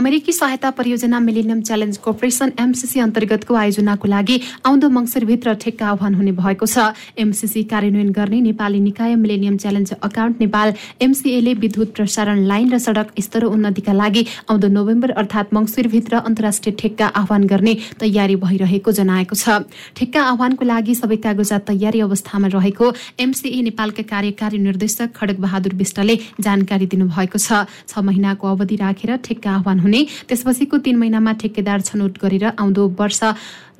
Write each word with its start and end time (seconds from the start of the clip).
अमेरिकी 0.00 0.32
सहायता 0.32 0.68
परियोजना 0.72 1.18
मिलेनियम 1.20 1.60
च्यालेन्ज 1.60 1.96
कर्पोरेसन 2.04 2.52
एमसिसी 2.58 3.00
अन्तर्गतको 3.00 3.54
आयोजनाको 3.54 4.08
लागि 4.08 4.36
आउँदो 4.66 4.88
मङ्सिरभित्र 4.88 5.52
ठेक्का 5.60 5.86
आह्वान 5.86 6.14
हुने 6.14 6.32
भएको 6.32 6.66
छ। 6.66 6.96
एमसिसी 7.20 7.62
कार्यान्वयन 7.68 8.10
गर्ने 8.18 8.40
नेपाली 8.40 8.80
निकाय 8.80 9.14
मिलेनियम 9.20 9.56
च्यालेन्ज 9.60 9.92
अकाउन्ट 10.00 10.40
नेपाल 10.40 10.72
एमसिएले 11.04 11.52
विद्युत 11.64 11.92
प्रसारण 11.92 12.40
लाइन 12.48 12.72
र 12.72 12.78
सडक 12.80 13.12
स्तर 13.20 13.44
उन्नतिका 13.44 13.92
लागि 13.92 14.22
आउँदो 14.48 14.68
नोभेम्बर 14.78 15.10
अर्थात् 15.20 15.52
मङ्सिरभित्र 15.52 16.22
अन्तर्राष्ट्रिय 16.30 16.74
ठेक्का 16.80 17.06
आह्वान 17.20 17.44
गर्ने 17.52 17.76
तयारी 18.00 18.36
भइरहेको 18.46 18.96
जनाएको 19.00 19.36
छ। 19.36 19.68
ठेक्का 20.00 20.24
आह्वानको 20.30 20.64
लागि 20.64 20.94
सबै 20.94 21.20
कागजात 21.28 21.68
तयारी 21.68 22.00
अवस्थामा 22.08 22.48
रहेको 22.56 22.90
एमसिए 23.20 23.60
नेपालका 23.68 24.08
कार्यकारी 24.08 24.64
निर्देशक 24.64 25.12
खडक 25.20 25.44
बहादुर 25.44 25.76
विष्टले 25.84 26.18
जानकारी 26.40 26.86
दिनुभएको 26.88 27.44
छ। 27.44 27.68
महिनाको 28.00 28.48
अवधि 28.48 28.76
राखेर 28.78 29.16
ठेक्का 29.28 29.50
आह्वान 29.50 29.88
हुने। 29.90 30.06
त्यसपछिको 30.30 30.78
तीन 30.78 30.96
महिनामा 30.96 31.32
ठेकेदार 31.42 31.80
छनौट 31.82 32.22
गरेर 32.22 32.44
आउँदो 32.54 32.86
वर्ष 32.94 33.20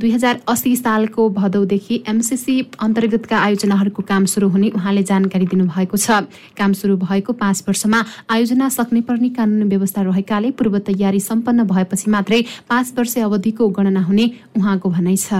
दुई 0.00 0.10
हजार 0.10 0.40
अस्सी 0.48 0.74
सालको 0.76 1.28
भदौदेखि 1.30 2.02
एमसिसी 2.08 2.54
अन्तर्गतका 2.80 3.36
आयोजनाहरूको 3.38 4.02
काम 4.02 4.24
सुरु 4.26 4.48
हुने 4.48 4.68
उहाँले 4.74 5.02
जानकारी 5.04 5.46
दिनुभएको 5.46 5.96
छ। 5.96 6.24
काम 6.56 6.72
सुरु 6.72 6.96
भएको 6.98 7.32
पाँच 7.36 7.64
वर्षमा 7.68 8.04
आयोजना 8.26 8.68
सक्ने 8.68 9.00
पर्ने 9.06 9.28
कानुनी 9.36 9.68
व्यवस्था 9.68 10.02
रहेकाले 10.02 10.50
पूर्व 10.56 10.78
तयारी 10.88 11.20
सम्पन्न 11.20 11.68
भएपछि 11.68 12.10
मात्रै 12.10 12.40
पाँच 12.68 12.94
वर्ष 12.96 13.18
अवधिको 13.20 13.68
गणना 13.68 14.02
हुने 14.02 14.30
उहाँको 14.56 14.88
भनाइ 14.90 15.16
छ। 15.16 15.36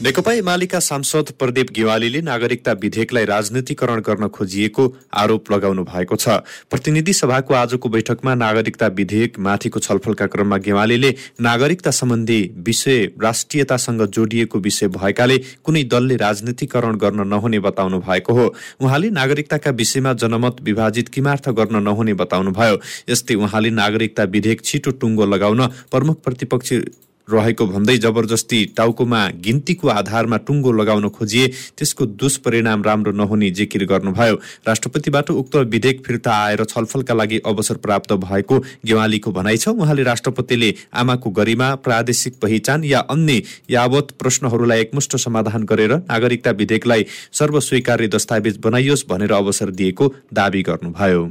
नेकपा 0.00 0.32
एमालेका 0.32 0.78
सांसद 0.80 1.30
प्रदीप 1.38 1.70
गेवालीले 1.74 2.20
नागरिकता 2.22 2.72
विधेयकलाई 2.72 3.24
राजनीतिकरण 3.24 4.00
गर्न 4.00 4.26
खोजिएको 4.28 4.84
आरोप 5.12 5.50
लगाउनु 5.52 5.84
भएको 5.84 6.16
छ। 6.16 6.36
प्रतिनिधि 6.70 7.12
सभाको 7.12 7.54
आजको 7.54 7.88
बैठकमा 7.88 8.34
नागरिकता 8.34 8.86
विधेयक 8.94 9.38
माथिको 9.38 9.80
छलफलका 9.80 10.26
क्रममा 10.26 10.56
गेवालीले 10.66 11.10
नागरिकता 11.40 11.90
सम्बन्धी 11.90 12.38
विषय 12.62 13.04
राष्ट्रियतासँग 13.22 14.06
जोडिएको 14.08 14.58
विषय 14.60 14.88
भएकाले 14.94 15.38
कुनै 15.66 15.82
दलले 15.90 16.16
राजनीतिकरण 16.16 16.96
गर्न 16.96 17.26
नहुने 17.26 17.58
बताउनु 17.58 17.98
भएको 17.98 18.32
हो। 18.32 18.46
उहाँले 18.80 19.10
नागरिकताका 19.10 19.70
विषयमा 19.82 20.12
जनमत 20.22 20.62
विभाजित 20.62 21.08
किमार्थ 21.08 21.50
गर्न 21.58 21.82
नहुने 21.82 22.14
बताउनुभयो। 22.14 22.80
यस्तै 23.10 23.34
उहाँले 23.34 23.70
नागरिकता 23.82 24.30
विधेयक 24.30 24.64
छिटो 24.64 24.90
टुङ्गो 25.02 25.26
लगाउन 25.26 25.66
प्रमुख 25.90 26.22
प्रतिपक्षी 26.22 26.82
रहेको 27.30 27.66
भन्दै 27.66 27.96
जबरजस्ती 27.98 28.64
टाउकोमा 28.76 29.20
गिन्तीको 29.44 29.88
आधारमा 29.90 30.36
टुङ्गो 30.46 30.72
लगाउन 30.72 31.08
खोजिए 31.08 31.46
त्यसको 31.76 32.06
दुष्परिणाम 32.18 32.82
राम्रो 32.82 33.12
नहुने 33.12 33.50
जिकिर 33.50 33.84
गर्नुभयो। 33.84 34.34
राष्ट्रपतिबाट 34.68 35.30
उक्त 35.32 35.56
विधेयक 35.68 36.02
फिर्ता 36.06 36.32
आएर 36.44 36.64
छलफलका 36.64 37.14
लागि 37.14 37.38
अवसर 37.46 37.76
प्राप्त 37.78 38.12
भएको 38.18 38.58
गेवालीको 38.84 39.32
भनाइ 39.32 39.56
छ। 39.56 39.68
उहाँले 39.70 40.02
राष्ट्रपतिले 40.02 40.74
आमाको 40.94 41.30
गरिमा 41.30 41.74
प्रादेशिक 41.84 42.38
पहिचान 42.42 42.84
या 42.84 43.00
अन्य 43.10 43.42
यावत 43.70 44.16
प्रश्नहरूलाई 44.18 44.80
एकमुष्ट 44.80 45.16
समाधान 45.18 45.64
गरेर 45.64 45.92
नागरिकता 46.00 46.50
विधेयकलाई 46.58 47.06
सर्वस्वीकार्य 47.32 48.08
दस्तावेज 48.08 48.56
बनाइयोस् 48.58 49.06
भनेर 49.08 49.32
अवसर 49.32 49.70
दिएको 49.72 50.14
दावी 50.32 50.62
गर्नुभयो। 50.62 51.28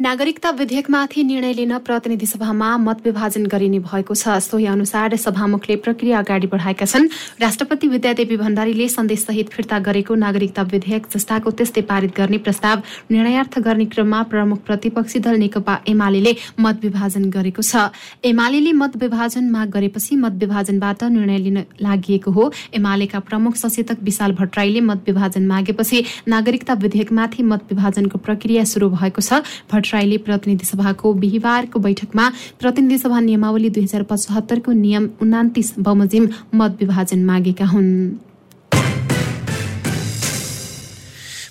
नागरिकता 0.00 0.50
विधेयकमाथि 0.52 1.22
निर्णय 1.24 1.52
लिन 1.52 1.76
प्रतिनिधि 1.78 2.26
सभामा 2.26 2.76
मत 2.76 2.98
विभाजन 3.04 3.46
गरिने 3.46 3.78
भएको 3.80 4.14
छ। 4.14 4.28
सोही 4.44 4.66
अनुसार 4.68 5.16
सभामुखले 5.16 5.76
प्रक्रिया 5.76 6.18
अगाडि 6.18 6.46
बढाएका 6.46 6.84
छन्। 6.84 7.08
राष्ट्रपति 7.40 7.88
विद्यादेवी 7.88 8.36
भण्डारीले 8.36 8.88
सन्देशसहित 8.88 9.48
फिर्ता 9.48 9.78
गरेको 9.80 10.14
नागरिकता 10.14 10.62
विधेयक 10.68 11.06
जस्ताको 11.08 11.50
त्यस्तै 11.50 11.82
पारित 11.82 12.12
गर्ने 12.12 12.38
प्रस्ताव 12.38 12.82
निर्णयार्थ 13.10 13.58
गर्ने 13.58 13.84
क्रममा 13.86 14.22
प्रमुख 14.28 14.58
प्रतिपक्षी 14.66 15.18
दल 15.18 15.36
नेकपा 15.38 15.78
एमाले 15.88 16.36
मत 16.60 16.84
विभाजन 16.84 17.30
गरेको 17.32 17.62
छ। 17.62 17.88
एमाले 18.22 18.72
मत 18.74 19.00
विभाजन 19.00 19.48
माग 19.48 19.70
गरेपछि 19.72 20.16
मत 20.16 20.36
विभाजनबाट 20.36 21.04
निर्णय 21.08 21.38
लिन 21.40 21.58
लागि 21.80 22.20
हो। 22.28 22.50
एमालेका 22.74 23.18
प्रमुख 23.24 23.56
सचेतक 23.56 24.04
विशाल 24.04 24.36
भट्टराईले 24.36 24.80
मत 24.82 25.08
विभाजन 25.08 25.46
मागेपछि 25.46 26.04
नागरिकता 26.28 26.74
विधेयकमाथि 26.84 27.42
मत 27.42 27.72
विभाजनको 27.72 28.18
प्रक्रिया 28.20 28.64
शुरू 28.66 28.92
भएको 28.92 29.20
छ। 29.22 29.42
भट्टराईले 29.86 30.16
प्रतिनिधि 30.18 30.66
सभाको 30.66 31.12
बिहिबारको 31.14 31.78
बैठकमा 31.78 32.28
प्रतिनिधि 32.60 32.98
सभा 32.98 33.20
नियमावली 33.20 33.70
दुई 33.70 33.82
हजार 33.82 34.02
पचहत्तरको 34.02 34.72
नियम 34.72 35.08
उनातिस 35.22 35.78
बमोजिम 35.78 36.28
मत 36.54 36.76
विभाजन 36.80 37.24
मागेका 37.24 37.66
हुन्। 37.66 38.25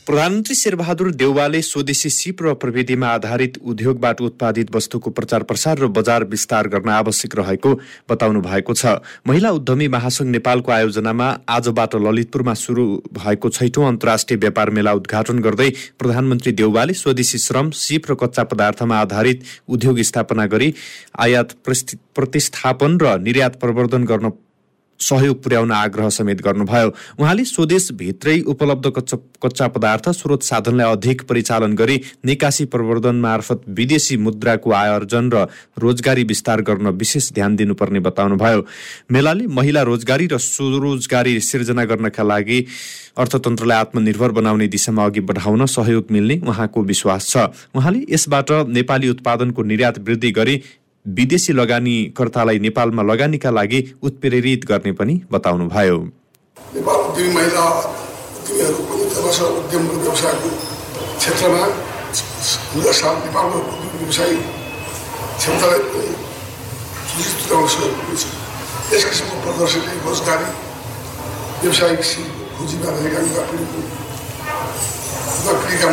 प्रधानमन्त्री 0.08 0.56
शेरबहादुर 0.56 1.10
देउवाले 1.12 1.62
स्वदेशी 1.62 2.10
सिप 2.10 2.42
र 2.44 2.54
प्रविधिमा 2.62 3.08
आधारित 3.10 3.58
उद्योगबाट 3.58 4.20
उत्पादित 4.22 4.76
वस्तुको 4.76 5.10
प्रचार 5.10 5.44
प्रसार 5.44 5.80
र 5.80 5.88
बजार 5.90 6.24
विस्तार 6.30 6.68
गर्न 6.68 6.90
आवश्यक 6.90 7.36
रहेको 7.36 7.74
बताउनु 8.10 8.42
भएको 8.42 8.74
छ। 8.74 9.02
महिला 9.26 9.52
उद्यमी 9.52 9.88
महासंघ 9.88 10.30
नेपालको 10.30 10.72
आयोजनामा 10.72 11.30
आजबाट 11.50 11.96
ललितपुरमा 11.98 12.54
सुरु 12.54 12.86
भएको 13.18 13.50
छैठौं 13.50 13.88
अन्तर्राष्ट्रिय 13.88 14.40
व्यापार 14.40 14.70
मेला 14.70 14.94
उद्घाटन 14.94 15.40
गर्दै 15.42 15.70
प्रधानमन्त्री 15.98 16.52
देउवाले 16.54 16.94
स्वदेशी 16.94 17.38
श्रम 17.42 17.70
सिप 17.74 18.12
र 18.12 18.22
कच्चा 18.22 18.44
पदार्थमा 18.46 19.02
आधारित 19.02 19.44
उद्योग 19.68 20.02
स्थापना 20.06 20.46
गरी 20.54 20.74
आयात 21.18 21.58
प्रतिस्थापन 21.66 22.98
र 23.02 23.18
निर्यात 23.26 23.60
प्रवर्धन 23.60 24.06
गर्न 24.06 24.38
सहयोग 25.00 25.44
पुर्याउन 25.44 25.72
आग्रह 25.72 26.10
समेत 26.10 26.42
गर्नुभयो। 26.42 26.90
उहाँले 27.20 27.44
स्वदेशभित्रै 27.46 28.40
उपलब्ध 28.48 28.90
कच्चा 28.96 29.18
कच्चा 29.44 29.68
पदार्थ 29.68 30.10
स्रोत 30.12 30.44
साधनलाई 30.44 30.92
अधिक 30.92 31.22
परिचालन 31.22 31.74
गरी 31.76 32.02
निकासी 32.26 32.66
प्रवर्धन 32.66 33.16
मार्फत 33.16 33.62
विदेशी 33.70 34.18
मुद्राको 34.18 34.72
आयोजन 34.72 35.30
र 35.34 35.46
रोजगारी 35.80 36.24
विस्तार 36.24 36.62
गर्न 36.62 36.88
विशेष 36.96 37.32
ध्यान 37.34 37.56
दिनुपर्ने 37.56 38.00
बताउनुभयो। 38.00 38.66
मेलाले 39.12 39.48
महिला 39.48 39.82
रोजगारी 39.84 40.28
र 40.28 40.38
स्वरोजगारी 40.38 41.40
सिर्जना 41.42 41.86
गर्नका 41.86 42.24
लागि 42.24 42.66
अर्थतन्त्रलाई 43.18 43.80
आत्मनिर्भर 43.80 44.32
बनाउने 44.32 44.68
दिशामा 44.68 45.06
अघि 45.06 45.20
बढाउन 45.22 45.66
सहयोग 45.66 46.06
मिल्ने 46.12 46.40
उहाँको 46.48 46.84
विश्वास 46.84 47.30
छ। 47.30 47.38
उहाँले 47.76 48.06
यसबाट 48.10 48.52
नेपाली 48.70 49.10
उत्पादनको 49.10 49.64
निर्यात 49.64 50.00
वृद्धि 50.00 50.32
गरी 50.32 50.62
विदेशी 51.08 51.54
लगानीकर्तालाई 51.54 52.60
नेपालमा 52.60 53.04
लगानीका 53.04 53.50
लागि 53.50 53.80
उत्प्रेरित 54.04 54.66
गर्ने 54.66 54.92
पनि 54.92 55.22
बताउनुभयो। 55.32 55.98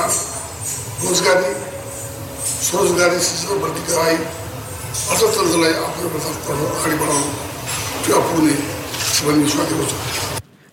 रोजगारी 1.01 1.51
स्वरोजगारी 2.63 3.19
गराई 3.89 4.15
अर्थतन्त्रलाई 5.11 5.73
अगाडि 5.83 6.95
बढाउनु 7.01 7.29
त्यो 8.05 8.19
पुग्ने 8.27 8.55
भन्ने 9.27 9.43
विश्वास 9.43 9.69
छु 9.91 9.97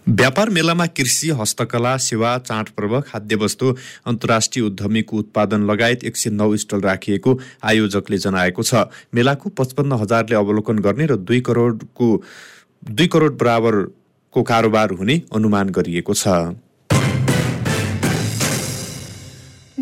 व्यापार 0.07 0.51
मेलामा 0.57 0.87
कृषि 0.97 1.31
हस्तकला 1.43 1.93
सेवा 2.09 2.33
चाडपर्व 2.49 3.01
खाद्यवस्तु 3.13 3.71
अन्तर्राष्ट्रिय 4.07 4.67
उद्यमीको 4.67 5.15
उत्पादन 5.19 5.61
लगायत 5.71 6.05
एक 6.11 6.17
सय 6.17 6.31
नौ 6.33 6.51
स्टल 6.65 6.81
राखिएको 6.89 7.39
आयोजकले 7.71 8.19
जनाएको 8.27 8.63
छ। 8.65 8.85
मेलाको 9.15 9.55
पचपन्न 9.63 10.01
हजारले 10.03 10.37
अवलोकन 10.43 10.85
गर्ने 10.89 11.07
र 11.07 11.23
दुई 11.31 11.41
करोडको 11.47 12.11
दुई 12.99 13.09
करोड 13.15 13.39
बराबरको 13.39 14.43
कारोबार 14.53 14.99
हुने 15.01 15.21
अनुमान 15.33 15.67
गरिएको 15.79 16.15
छ। 16.15 16.29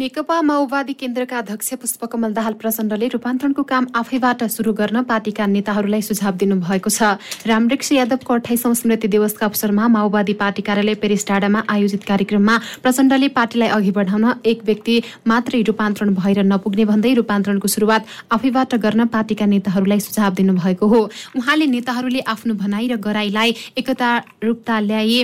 नेकपा 0.03 0.41
माओवादी 0.43 0.93
केन्द्रका 0.99 1.39
अध्यक्ष 1.39 1.69
पुष्पकमल 1.81 2.33
दाहाल 2.35 2.53
प्रचण्डले 2.59 3.09
रूपान्तरणको 3.09 3.63
काम 3.63 3.85
आफैबाट 3.95 4.43
शुरू 4.51 4.73
गर्न 4.75 5.03
पार्टीका 5.07 5.47
नेताहरूलाई 5.47 6.03
सुझाव 6.03 6.35
दिनुभएको 6.43 6.91
छ। 6.91 7.23
रामवृक्ष 7.47 7.93
यादवको 7.93 8.35
अठाइसौं 8.35 8.73
स्मृति 8.75 9.09
दिवसका 9.09 9.47
अवसरमा 9.47 9.87
माओवादी 9.95 10.35
पार्टी 10.43 10.63
कार्यालय 10.67 10.95
पेरिस 10.99 11.27
डाँडामा 11.29 11.63
आयोजित 11.71 12.03
कार्यक्रममा 12.03 12.57
प्रचण्डले 12.83 13.29
पार्टीलाई 13.39 13.69
अघि 13.69 13.91
बढाउन 13.93 14.27
एक 14.45 14.65
व्यक्ति 14.67 14.97
मात्रै 15.25 15.63
रूपान्तरण 15.71 16.15
भएर 16.19 16.43
नपुग्ने 16.51 16.85
भन्दै 16.91 17.13
रूपान्तरणको 17.21 17.69
सुरुवात 17.69 18.03
आफैबाट 18.39 18.75
गर्न 18.87 19.07
पार्टीका 19.15 19.47
नेताहरूलाई 19.55 20.01
सुझाव 20.01 20.35
दिनुभएको 20.35 20.87
हो। 20.87 21.01
उहाँले 21.39 21.67
नेताहरूले 21.77 22.27
आफ्नो 22.35 22.59
भनाइ 22.59 22.89
र 22.89 22.99
गराईलाई 23.07 23.55
एकता 23.79 24.11
रूपता 24.43 24.81
ल्याए 24.81 25.23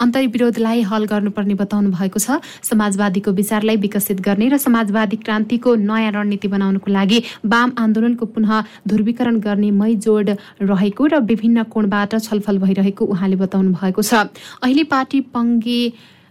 अन्तर्विरोधलाई 0.00 0.82
हल 0.82 1.04
गर्नुपर्ने 1.06 1.54
बताउनु 1.54 1.90
भएको 1.90 2.18
छ। 2.18 2.40
समाजवादीको 2.62 3.32
विचारलाई 3.32 3.76
विकसित 3.76 4.20
गर्ने 4.20 4.48
र 4.48 4.56
समाजवादी 4.58 5.16
क्रान्तिको 5.22 5.74
नयाँ 5.74 6.12
रणनीति 6.12 6.48
बनाउनको 6.48 6.90
लागि 6.90 7.18
वाम 7.46 7.72
आन्दोलनको 7.78 8.26
पुनः 8.26 8.52
ध्रुवीकरण 8.88 9.40
गर्ने 9.40 9.70
मै 9.70 9.94
जोड 9.96 10.36
रहेको 10.62 11.06
र 11.06 11.18
विभिन्न 11.24 11.62
कोणबाट 11.72 12.14
छलफल 12.18 12.58
भइरहेको 12.58 13.04
उहाँले 13.04 13.36
बताउनु 13.36 13.72
भएको 13.74 14.02
छ। 14.02 14.14
अहिले 14.62 14.84
पार्टी 14.86 15.20
पङ्गे 15.34 15.82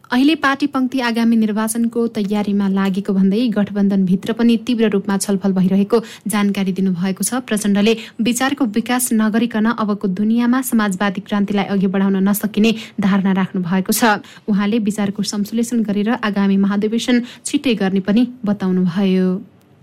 अहिले 0.07 0.36
पार्टी 0.36 0.68
पङ्क्ति 0.68 1.00
आगामी 1.04 1.36
निर्वाचनको 1.36 2.01
तयारीमा 2.15 2.68
लागेको 2.69 3.13
भन्दै 3.13 3.48
गठबन्धनभित्र 3.56 4.33
पनि 4.33 4.56
तीव्र 4.68 4.89
रूपमा 4.89 5.18
छलफल 5.18 5.51
भइरहेको 5.51 5.98
जानकारी 6.27 6.71
दिनुभएको 6.77 7.24
छ। 7.24 7.42
प्रचण्डले 7.44 7.94
विचारको 8.21 8.65
विकास 8.77 9.09
नगरिकन 9.13 9.68
अबको 9.75 10.07
दुनियाँमा 10.19 10.62
समाजवादी 10.71 11.21
क्रान्तिलाई 11.27 11.65
अघि 11.75 11.88
बढाउन 11.92 12.24
नसकिने 12.24 12.71
धारणा 13.01 13.31
राख्नु 13.33 13.62
भएको 13.68 13.92
छ। 13.92 14.24
उहाँले 14.48 14.80
विचारको 14.88 15.24
संश्लेषण 15.25 15.83
गरेर 15.83 16.09
आगामी 16.24 16.57
महाधिवेशन 16.63 17.21
छिट्टै 17.44 17.75
गर्ने 17.75 18.00
पनि 18.07 18.27
बताउनुभयो। 18.45 19.27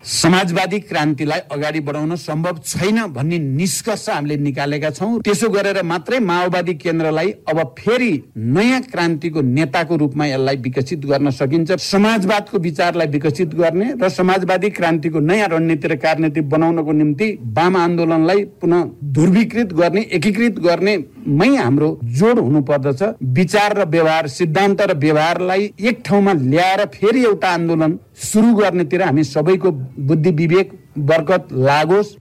समाजवादी 0.05 0.79
क्रान्तिलाई 0.81 1.41
अगाडि 1.53 1.81
बढाउन 1.81 2.15
सम्भव 2.19 2.59
छैन 2.65 2.99
भन्ने 3.13 3.39
निष्कर्ष 3.39 4.09
हामीले 4.09 4.37
निकालेका 4.37 4.91
छौँ। 4.91 5.21
त्यसो 5.25 5.49
गरेर 5.49 5.83
मात्रै 5.83 6.19
माओवादी 6.21 6.75
केन्द्रलाई 6.77 7.31
अब 7.49 7.61
फेरि 7.79 8.13
नयाँ 8.37 8.81
क्रान्तिको 8.85 9.41
नेताको 9.41 9.97
रूपमा 9.97 10.27
यसलाई 10.27 10.57
विकसित 10.57 11.07
गर्न 11.07 11.31
सकिन्छ। 11.33 11.73
समाजवादको 11.81 12.59
विचारलाई 12.59 13.07
विकसित 13.09 13.55
गर्ने 13.55 13.93
र 14.03 14.09
समाजवादी 14.11 14.71
क्रान्तिको 14.71 15.21
नयाँ 15.21 15.49
रणनीति 15.49 15.89
र 15.89 15.97
कार्यनीति 15.97 16.41
बनाउनको 16.53 16.93
निम्ति 16.93 17.31
वाम 17.57 17.77
आन्दोलनलाई 17.77 18.45
पुनः 18.61 18.85
ध्रुवीकृत 19.17 19.73
गर्ने 19.73 20.07
एकीकृत 20.13 20.59
गर्ने 20.61 20.97
मै 21.27 21.49
हाम्रो 21.57 21.89
जोड 22.15 22.39
हुनु 22.39 22.61
पर्दछ 22.63 23.03
विचार 23.33 23.77
र 23.79 23.89
व्यवहार 23.89 24.27
सिद्धान्त 24.31 24.81
र 24.83 24.95
व्यवहारलाई 24.99 25.73
एक 25.81 26.03
ठाउँमा 26.07 26.33
ल्याएर 26.35 26.85
फेरि 26.95 27.25
एउटा 27.25 27.49
आन्दोलन 27.51 27.99
सुरु 28.17 28.53
गर्नेतिर 28.55 29.03
हामी 29.03 29.23
सबैको 29.25 29.71
बुद्धि 30.01 30.31
विवेक 30.33 30.71
बरकत 30.99 31.49
लागोस्। 31.53 32.15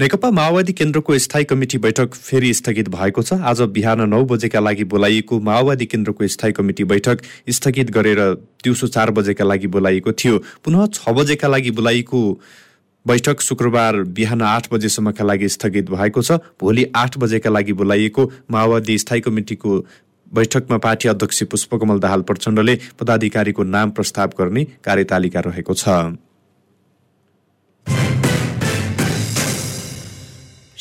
नेकपा 0.00 0.30
माओवादी 0.30 0.72
केन्द्रको 0.72 1.18
स्थायी 1.18 1.44
कमिटी 1.44 1.78
बैठक 1.78 2.14
फेरि 2.14 2.52
स्थगित 2.54 2.88
भएको 2.88 3.22
छ। 3.22 3.32
आज 3.34 3.60
बिहान 3.70 4.08
नौ 4.08 4.24
बजेका 4.24 4.60
लागि 4.60 4.84
बोलाइएको 4.88 5.40
माओवादी 5.40 5.86
केन्द्रको 5.86 6.26
स्थायी 6.26 6.52
कमिटी 6.52 6.84
बैठक 6.84 7.22
स्थगित 7.50 7.90
गरेर 7.90 8.20
दिउँसो 8.64 8.86
चार 8.88 9.10
बजेका 9.12 9.44
लागि 9.44 9.66
बोलाइएको 9.68 10.12
थियो। 10.14 10.38
पुनः 10.64 10.86
छ 10.88 11.08
बजेका 11.10 11.48
लागि 11.48 11.70
बोलाइएको 11.70 12.20
बैठक 13.06 13.40
शुक्रबार 13.40 13.96
बिहान 14.16 14.42
आठ 14.42 14.72
बजेसम्मका 14.72 15.24
लागि 15.24 15.48
स्थगित 15.48 15.90
भएको 15.90 16.22
छ। 16.22 16.40
भोलि 16.56 16.84
आठ 16.96 17.18
बजेका 17.18 17.50
लागि 17.50 17.72
बोलाइएको 17.72 18.30
माओवादी 18.50 18.98
स्थायी 18.98 19.20
कमिटिको 19.20 19.78
बैठकमा 20.32 20.78
पार्टी 20.78 21.08
अध्यक्ष 21.08 21.42
पुष्पकमल 21.42 21.98
दाहाल 21.98 22.22
प्रचण्डले 22.22 22.78
पदाधिकारीको 23.00 23.62
नाम 23.62 23.90
प्रस्ताव 23.90 24.30
गर्ने 24.38 24.64
कार्यतालिका 24.84 25.40
रहेको 25.40 25.74
छ। 25.74 25.88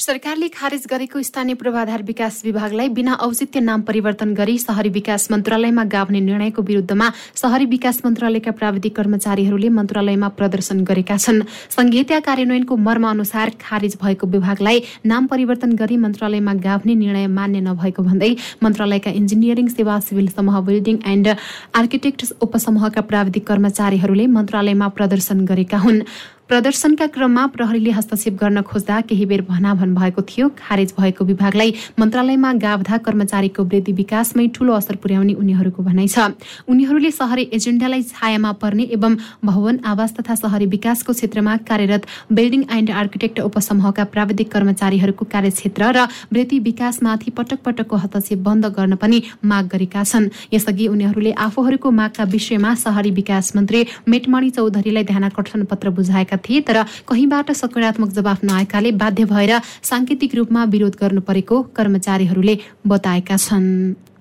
सरकारले 0.03 0.47
खारेज 0.50 0.85
गरेको 0.91 1.21
स्थानीय 1.23 1.55
पूर्वाधार 1.55 2.01
विकास 2.03 2.41
विभागलाई 2.45 2.89
बिना 2.89 3.13
औचित्य 3.23 3.59
नाम 3.59 3.81
परिवर्तन 3.81 4.33
गरी 4.35 4.57
शहरी 4.59 4.89
विकास 4.89 5.27
मन्त्रालयमा 5.31 5.83
गाभ्ने 5.94 6.19
निर्णयको 6.21 6.61
विरुद्धमा 6.61 7.07
शहरी 7.41 7.65
विकास 7.65 8.01
मन्त्रालयका 8.05 8.51
प्राविधिक 8.51 8.95
कर्मचारीहरूले 8.95 9.69
मन्त्रालयमा 9.69 10.27
प्रदर्शन 10.39 10.83
गरेका 10.83 11.17
छन्। 11.17 11.41
संहिता 11.77 12.19
कार्यान्वयनको 12.19 12.75
मर्म 12.88 13.07
अनुसार 13.09 13.51
खारेज 13.61 13.95
भएको 14.03 14.27
विभागलाई 14.27 14.83
नाम 15.05 15.27
परिवर्तन 15.27 15.75
गरी 15.77 15.97
मन्त्रालयमा 16.03 16.53
गाभ्ने 16.67 16.95
निर्णय 16.95 17.27
मान्य 17.39 17.61
नभएको 17.61 18.03
भन्दै 18.03 18.31
मन्त्रालयका 18.63 19.11
इन्जिनियरिङ 19.21 19.67
सेवा 19.69 19.99
सिभिल 20.01 20.27
समूह 20.35 20.59
बिल्डिङ 20.67 20.99
एण्ड 21.07 21.35
आर्किटेक्ट 21.79 22.27
उपसमूहका 22.41 23.07
प्राविधिक 23.07 23.47
कर्मचारीहरूले 23.47 24.27
मन्त्रालयमा 24.35 24.88
प्रदर्शन 24.99 25.45
गरेका 25.45 25.77
हुन्। 25.79 26.03
प्रदर्शनका 26.50 27.06
क्रममा 27.07 27.45
प्रहरीले 27.48 27.92
हस्तक्षेप 27.92 28.34
गर्न 28.38 28.62
खोज्दा 28.62 29.00
केही 29.01 29.25
बेर 29.25 29.42
भनाभन 29.42 29.94
भएको 29.95 30.22
थियो। 30.22 30.48
खारेज 30.60 30.94
भएको 31.00 31.25
विभागलाई 31.25 31.74
मन्त्रालयमा 32.00 32.51
गावधा 32.60 32.98
कर्मचारीको 33.00 33.63
वृद्धि 33.63 33.92
विकासमै 33.94 34.48
ठूलो 34.56 34.74
असर 34.74 34.95
पुर्याउने 35.00 35.34
उनीहरूको 35.34 35.84
भनाइ 35.84 36.07
छ। 36.07 36.19
उनीहरूले 36.68 37.12
शहरी 37.12 37.48
एजेन्डालाई 37.54 38.04
छायामा 38.04 38.51
पर्ने 38.60 38.84
एवं 38.92 39.16
भवन 39.42 39.80
आवास 39.86 40.13
तथा 40.19 40.36
शहरी 40.36 40.66
विकासको 40.68 41.13
क्षेत्रमा 41.13 41.56
कार्यरत 41.63 42.06
बिल्डिङ 42.30 42.63
एन्ड 42.69 42.92
आर्किटेक्ट 42.92 43.40
उपसमूहका 43.40 44.04
प्राविधिक 44.12 44.51
कर्मचारीहरूको 44.51 45.25
कार्यक्षेत्र 45.31 45.92
र 45.95 46.06
वृद्धि 46.34 46.60
विकासमाथि 46.60 47.31
पटक 47.40 47.63
पटकको 47.66 47.95
हस्तक्षेप 48.04 48.44
बन्द 48.44 48.66
गर्न 48.75 49.00
पनि 49.00 49.22
माग 49.45 49.72
गरेका 49.72 50.04
छन्। 50.04 50.30
यसअघि 50.54 50.88
उनीहरूले 50.92 51.31
आफूहरूको 51.48 51.92
मागका 51.94 52.24
विषयमा 52.36 52.75
शहरी 52.84 53.12
विकास 53.16 53.56
मन्त्री 53.56 53.86
मेटमणि 54.10 54.50
चौधरीलाई 54.51 55.04
ध्यानकर्षण 55.06 55.63
पत्र 55.72 55.90
बुझाएका 55.95 56.32
गरेका 56.33 56.50
थिए 56.50 56.62
तर 56.62 56.83
कहीँबाट 57.07 57.51
सकारात्मक 57.51 58.09
जवाफ 58.09 58.44
नआएकाले 58.44 58.91
बाध्य 58.91 59.25
भएर 59.25 59.59
साङ्केतिक 59.83 60.35
रूपमा 60.35 60.63
विरोध 60.65 60.95
गर्नु 61.00 61.21
परेको 61.21 61.62
कर्मचारीहरूले 61.75 62.57
बताएका 62.88 63.38
छन्। 63.38 64.12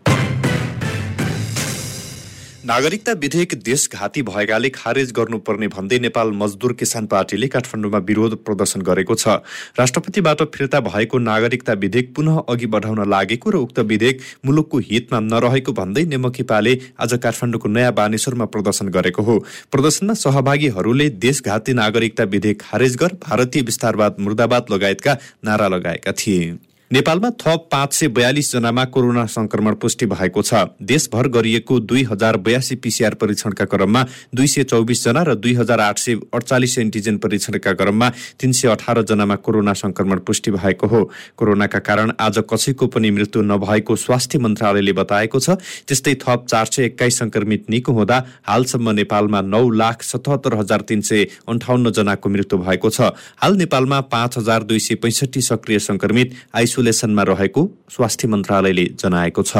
नागरिकता 2.72 3.12
विधेयक 3.12 3.54
देशघाती 3.64 4.22
भएकाले 4.22 4.68
खारेज 4.70 5.10
गर्नुपर्ने 5.12 5.66
भन्दै 5.68 5.98
नेपाल 5.98 6.30
मजदुर 6.32 6.72
किसान 6.72 7.06
पार्टीले 7.06 7.48
काठमाडौँमा 7.54 7.98
विरोध 8.10 8.36
प्रदर्शन 8.44 8.80
गरेको 8.82 9.14
छ। 9.14 9.34
राष्ट्रपतिबाट 9.76 10.42
फिर्ता 10.54 10.80
भएको 10.80 11.18
नागरिकता 11.20 11.72
विधेयक 11.84 12.14
पुनः 12.16 12.40
अघि 12.48 12.66
बढाउन 12.74 13.04
लागेको 13.08 13.50
र 13.50 13.62
उक्त 13.66 13.78
विधेयक 13.92 14.24
मुलुकको 14.46 14.78
हितमा 14.88 15.20
नरहेको 15.28 15.72
भन्दै 15.74 16.04
नेमकीपाले 16.14 16.74
आज 16.98 17.18
काठमाडौँको 17.20 17.68
नयाँ 17.68 17.92
बानेश्वरमा 17.92 18.48
प्रदर्शन 18.48 18.88
गरेको 18.88 19.22
हो। 19.22 19.38
प्रदर्शनमा 19.72 20.20
सहभागीहरूले 20.24 21.12
देशघाती 21.20 21.72
नागरिकता 21.76 22.30
विधेयक 22.32 22.62
खारेज 22.64 22.96
गर 22.96 23.20
भारतीय 23.28 23.68
विस्तारवाद 23.68 24.16
मुर्दाबाद 24.18 24.72
लगायतका 24.72 25.18
नारा 25.44 25.68
लगाएका 25.68 26.12
थिए। 26.16 26.52
नेपालमा 26.92 27.28
थप 27.40 27.68
पाँच 27.72 27.92
सय 27.94 28.08
बयालिस 28.08 28.50
जनामा 28.52 28.84
कोरोना 28.84 29.24
संक्रमण 29.26 29.74
पुष्टि 29.80 30.06
भएको 30.06 30.42
छ। 30.42 30.54
देशभर 30.82 31.28
गरिएको 31.28 31.78
दुई 31.80 32.02
हजार 32.04 32.36
बयासी 32.38 32.76
पिसिआर 32.76 33.14
परीक्षणका 33.14 33.64
क्रममा 33.64 34.02
दुई 34.34 34.46
सय 34.46 34.64
चौबिस 34.64 35.04
जना 35.04 35.22
र 35.24 35.34
दुई 35.34 35.54
हजार 35.54 35.80
आठ 35.80 35.98
सय 35.98 36.14
अडचालिस 36.34 36.76
एन्टिजेन 36.78 37.18
परीक्षणका 37.18 37.72
क्रममा 37.72 38.08
तीन 38.40 38.52
सय 38.52 38.68
अठार 38.68 39.00
जनामा 39.02 39.36
कोरोना 39.40 39.72
संक्रमण 39.72 40.18
पुष्टि 40.20 40.50
भएको 40.50 40.86
हो। 40.86 41.00
कोरोनाका 41.36 41.78
कारण 41.80 42.12
आज 42.20 42.42
कसैको 42.52 42.86
पनि 42.88 43.10
मृत्यु 43.10 43.42
नभएको 43.42 43.96
स्वास्थ्य 43.96 44.38
मन्त्रालयले 44.38 44.92
बताएको 44.92 45.40
छ। 45.40 45.56
त्यस्तै 45.88 46.14
थप 46.20 46.44
चार 46.48 46.66
सय 46.66 46.84
एक्काइस 46.84 47.18
संक्रमित 47.18 47.70
निको 47.70 47.92
हुँदा 47.92 48.20
हालसम्म 48.44 48.90
नेपालमा 48.92 49.40
नौ 49.40 49.62
लाख 49.72 50.02
सतहत्तर 50.02 50.58
हजार 50.60 50.84
तिन 50.84 51.00
सय 51.00 51.24
अन्ठाउन्न 51.48 51.90
जनाको 51.92 52.28
मृत्यु 52.28 52.58
भएको 52.60 52.90
छ। 52.90 53.16
हाल 53.40 53.56
नेपालमा 53.56 54.00
पाँच 54.12 54.38
हजार 54.38 54.62
दुई 54.68 54.78
सय 54.80 55.00
पैँसठी 55.00 55.40
सक्रिय 55.42 55.78
संक्रमित 55.80 56.36
आइसो 56.54 56.80
आइसोलेसनमा 56.82 57.22
रहेको 57.22 57.62
स्वास्थ्य 57.94 58.28
मन्त्रालयले 58.28 58.84
जनाएको 58.98 59.42
छ। 59.42 59.54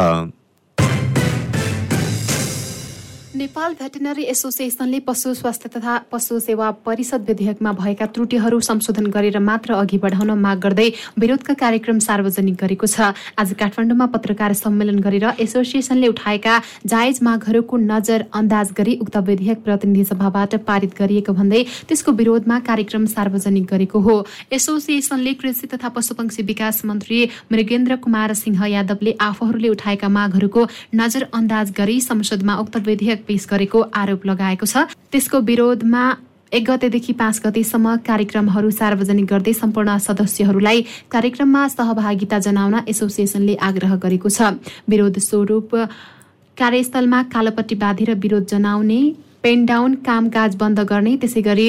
नेपाल 3.43 3.73
भेटेनरी 3.75 4.23
एसोसिएसनले 4.31 4.99
पशु 5.01 5.33
स्वास्थ्य 5.35 5.69
तथा 5.69 5.97
पशु 6.13 6.39
सेवा 6.41 6.71
परिषद 6.87 7.25
विधेयकमा 7.29 7.71
भएका 7.75 8.07
त्रुटिहरू 8.09 8.59
संशोधन 8.63 9.07
गरेर 9.11 9.39
मात्र 9.41 9.75
अघि 9.75 9.99
बढाउन 9.99 10.31
माग 10.39 10.59
गर्दै 10.63 10.87
विरोधका 11.19 11.55
कार्यक्रम 11.63 11.99
सार्वजनिक 11.99 12.57
गरेको 12.61 12.87
छ। 12.87 13.11
आज 13.35 13.55
काठमाडौँमा 13.61 14.07
पत्रकार 14.15 14.53
सम्मेलन 14.55 14.99
गरेर 15.03 15.27
एसोसिएसनले 15.41 16.09
उठाएका 16.09 16.55
जायज 16.87 17.19
मागहरूको 17.23 17.77
नजर 17.83 18.25
अन्दाज 18.33 18.71
गरी 18.79 18.95
उक्त 19.03 19.17
विधेयक 19.27 19.65
प्रतिनिधि 19.65 20.05
सभाबाट 20.05 20.55
पारित 20.63 20.95
गरिएको 21.01 21.33
भन्दै 21.35 21.65
त्यसको 21.89 22.13
विरोधमा 22.23 22.61
कार्यक्रम 22.71 23.07
सार्वजनिक 23.09 23.67
गरेको 23.67 24.05
हो। 24.07 24.17
एसोसिएसनले 24.53 25.35
कृषि 25.43 25.73
तथा 25.75 25.89
पशुपक्षी 25.99 26.43
विकास 26.45 26.85
मन्त्री 26.85 27.21
मृगेन्द्र 27.53 27.97
कुमार 28.07 28.35
सिंह 28.37 28.65
यादवले 28.69 29.17
आफूहरूले 29.29 29.75
उठाएका 29.75 30.15
मागहरूको 30.21 30.67
नजर 30.95 31.29
अन्दाज 31.35 31.77
गरी 31.77 32.01
संसदमा 32.03 32.59
उक्त 32.61 32.83
विधेयक 32.87 33.31
पेश 33.33 33.49
गरेको 33.49 33.89
आरोप 33.97 34.27
लगाएको 34.27 34.67
छ। 34.69 34.93
त्यसको 35.09 35.41
विरोधमा 35.49 36.05
एक 36.53 36.65
गतेदेखि 36.65 37.13
पाँच 37.17 37.41
गतेसम्म 37.45 37.97
कार्यक्रमहरू 38.07 38.71
सार्वजनिक 38.71 39.27
गर्दै 39.27 39.53
सम्पूर्ण 39.57 39.97
सदस्यहरूलाई 40.07 40.81
कार्यक्रममा 41.09 41.63
सहभागिता 41.69 42.39
जनाउन 42.47 42.75
एसोसिएसनले 42.87 43.55
आग्रह 43.69 43.95
गरेको 43.97 44.29
छ। 44.29 44.61
विरोध 44.85 45.19
स्वरूप 45.19 45.71
कार्यस्थलमा 46.57 47.23
कालोपट्टि 47.33 47.75
बाँधेर 47.75 48.15
विरोध 48.21 48.47
जनाउने 48.53 49.01
पेन 49.43 49.65
डाउन 49.67 49.95
कामकाज 50.05 50.57
बन्द 50.61 50.81
गर्ने 50.87 51.17
त्यसै 51.17 51.43
गरी 51.43 51.69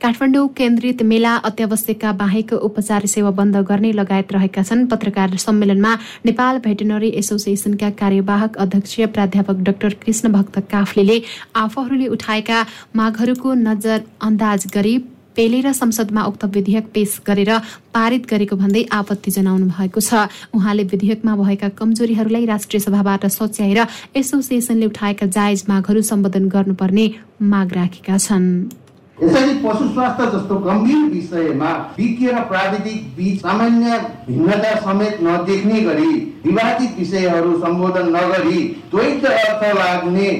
काठमाडौँ 0.00 0.46
केन्द्रित 0.56 1.02
मेला 1.02 1.34
अत्यावश्यकका 1.44 2.10
बाहेक 2.12 2.52
उपचार 2.54 3.06
सेवा 3.06 3.30
बन्द 3.30 3.56
गर्ने 3.68 3.92
लगायत 3.92 4.32
रहेका 4.32 4.62
छन्। 4.62 4.84
पत्रकार 4.86 5.36
सम्मेलनमा 5.38 5.92
नेपाल 6.26 6.58
भेटेनरी 6.60 7.08
एसोसिएसनका 7.18 7.90
कार्यवाहक 7.96 8.56
अध्यक्ष 8.58 9.00
प्राध्यापक 9.14 9.56
डाक्टर 9.64 9.94
कृष्ण 10.04 10.32
भक्त 10.32 10.58
काफ्लेले 10.70 11.20
आफूहरूले 11.56 12.06
उठाएका 12.08 12.58
मागहरूको 12.96 13.54
नजर 13.64 14.02
अन्दाज 14.20 14.66
गरी 14.74 14.98
पेलेर 15.36 15.72
संसदमा 15.72 16.22
उक्त 16.24 16.44
विधेयक 16.54 16.92
पेश 16.94 17.18
गरेर 17.26 17.50
पारित 17.94 18.26
गरेको 18.30 18.56
भन्दै 18.56 18.84
आपत्ति 18.92 19.30
जनाउनु 19.30 19.66
भएको 19.72 20.00
छ। 20.00 20.28
उहाँले 20.54 20.84
विधेयकमा 20.92 21.34
भएका 21.36 21.68
कमजोरीहरूलाई 21.80 22.44
राष्ट्रिय 22.46 22.80
सभाबाट 22.80 23.26
सच्याएर 23.32 23.80
एसोसिएसनले 24.14 24.86
उठाएका 24.86 25.26
जायज 25.32 25.64
मागहरू 25.68 26.02
सम्बोधन 26.04 26.48
गर्नुपर्ने 26.54 27.10
माग 27.42 27.72
राखेका 27.72 28.18
छन्। 28.20 28.83
यसरी 29.22 29.54
पशु 29.62 29.88
स्वास्थ्य 29.88 30.24
जस्तो 30.30 30.54
गम्भीर 30.60 31.02
विषयमा 31.10 31.70
विज्ञ 31.98 32.28
र 32.28 32.40
प्राविधिक 32.44 33.02
बीच 33.16 33.40
सामान्य 33.40 33.98
भिन्नता 34.28 34.74
समेत 34.80 35.18
नदेख्ने 35.22 35.80
गरी 35.80 36.10
विवादित 36.46 36.98
विषयहरू 36.98 37.52
सम्बोधन 37.60 38.08
नगरी 38.16 38.62
द्वैत 38.90 39.24
अर्थ 39.26 39.62
लाग्ने 39.76 40.30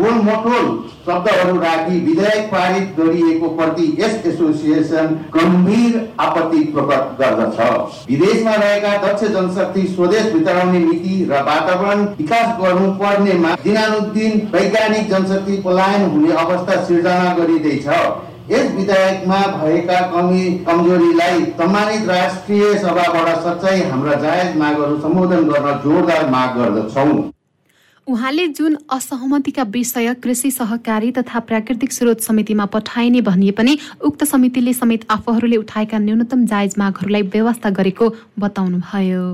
गोलमटोल 0.00 0.66
शब्दहरू 1.06 1.58
राखी 1.60 1.98
विधेयक 2.00 2.46
पारित 2.52 2.94
गरिएको 2.98 3.48
प्रति 3.56 3.86
यस 3.98 4.26
एसोसिएसन 4.26 5.14
गम्भीर 5.34 5.98
आपत्ति 6.20 6.60
प्रकट 6.74 7.18
गर्दछ। 7.18 7.58
विदेशमा 8.10 8.54
रहेका 8.54 8.96
दक्ष 9.02 9.24
जनशक्ति 9.32 9.86
स्वदेश 9.88 10.32
भित्राउने 10.32 10.78
नीति 10.80 11.24
र 11.30 11.42
वातावरण 11.44 12.04
विकास 12.18 12.56
गर्नुपर्नेमा 12.60 13.54
दिनानुदिन 13.64 14.40
वैज्ञानिक 14.54 15.08
जनशक्ति 15.10 15.60
पलायन 15.64 16.10
हुने 16.10 16.32
अवस्था 16.44 16.84
सिर्जना 16.84 17.34
गरिँदैछ। 17.34 17.86
यस 18.50 18.72
विधेयकमा 18.72 19.36
भएका 19.52 20.00
कमी 20.12 20.50
कमजोरीलाई 20.66 21.44
सम्मानित 21.60 22.08
राष्ट्रिय 22.08 22.74
सभाबाट 22.78 23.28
सच्चाइ 23.44 23.82
हाम्रा 23.90 24.14
जायज 24.22 24.56
मागहरू 24.56 25.00
सम्बोधन 25.00 25.48
गर्न 25.48 25.78
जोरदार 25.84 26.28
माग 26.30 26.58
गर्दछौँ। 26.58 27.12
उहाँले 28.06 28.46
जुन 28.48 28.76
असहमतिका 28.92 29.62
विषय 29.74 30.12
कृषि 30.22 30.50
सहकारी 30.50 31.10
तथा 31.12 31.38
प्राकृतिक 31.40 31.92
स्रोत 31.92 32.20
समितिमा 32.20 32.64
पठाइने 32.74 33.20
भनिए 33.20 33.50
पनि 33.50 33.76
उक्त 34.04 34.24
समितिले 34.24 34.72
समेत 34.74 35.06
आफूहरूले 35.10 35.56
उठाएका 35.56 35.98
न्यूनतम 35.98 36.44
जायज 36.44 36.74
मागहरूलाई 36.78 37.22
व्यवस्था 37.32 37.70
गरेको 37.70 38.08
बताउनुभयो। 38.38 39.24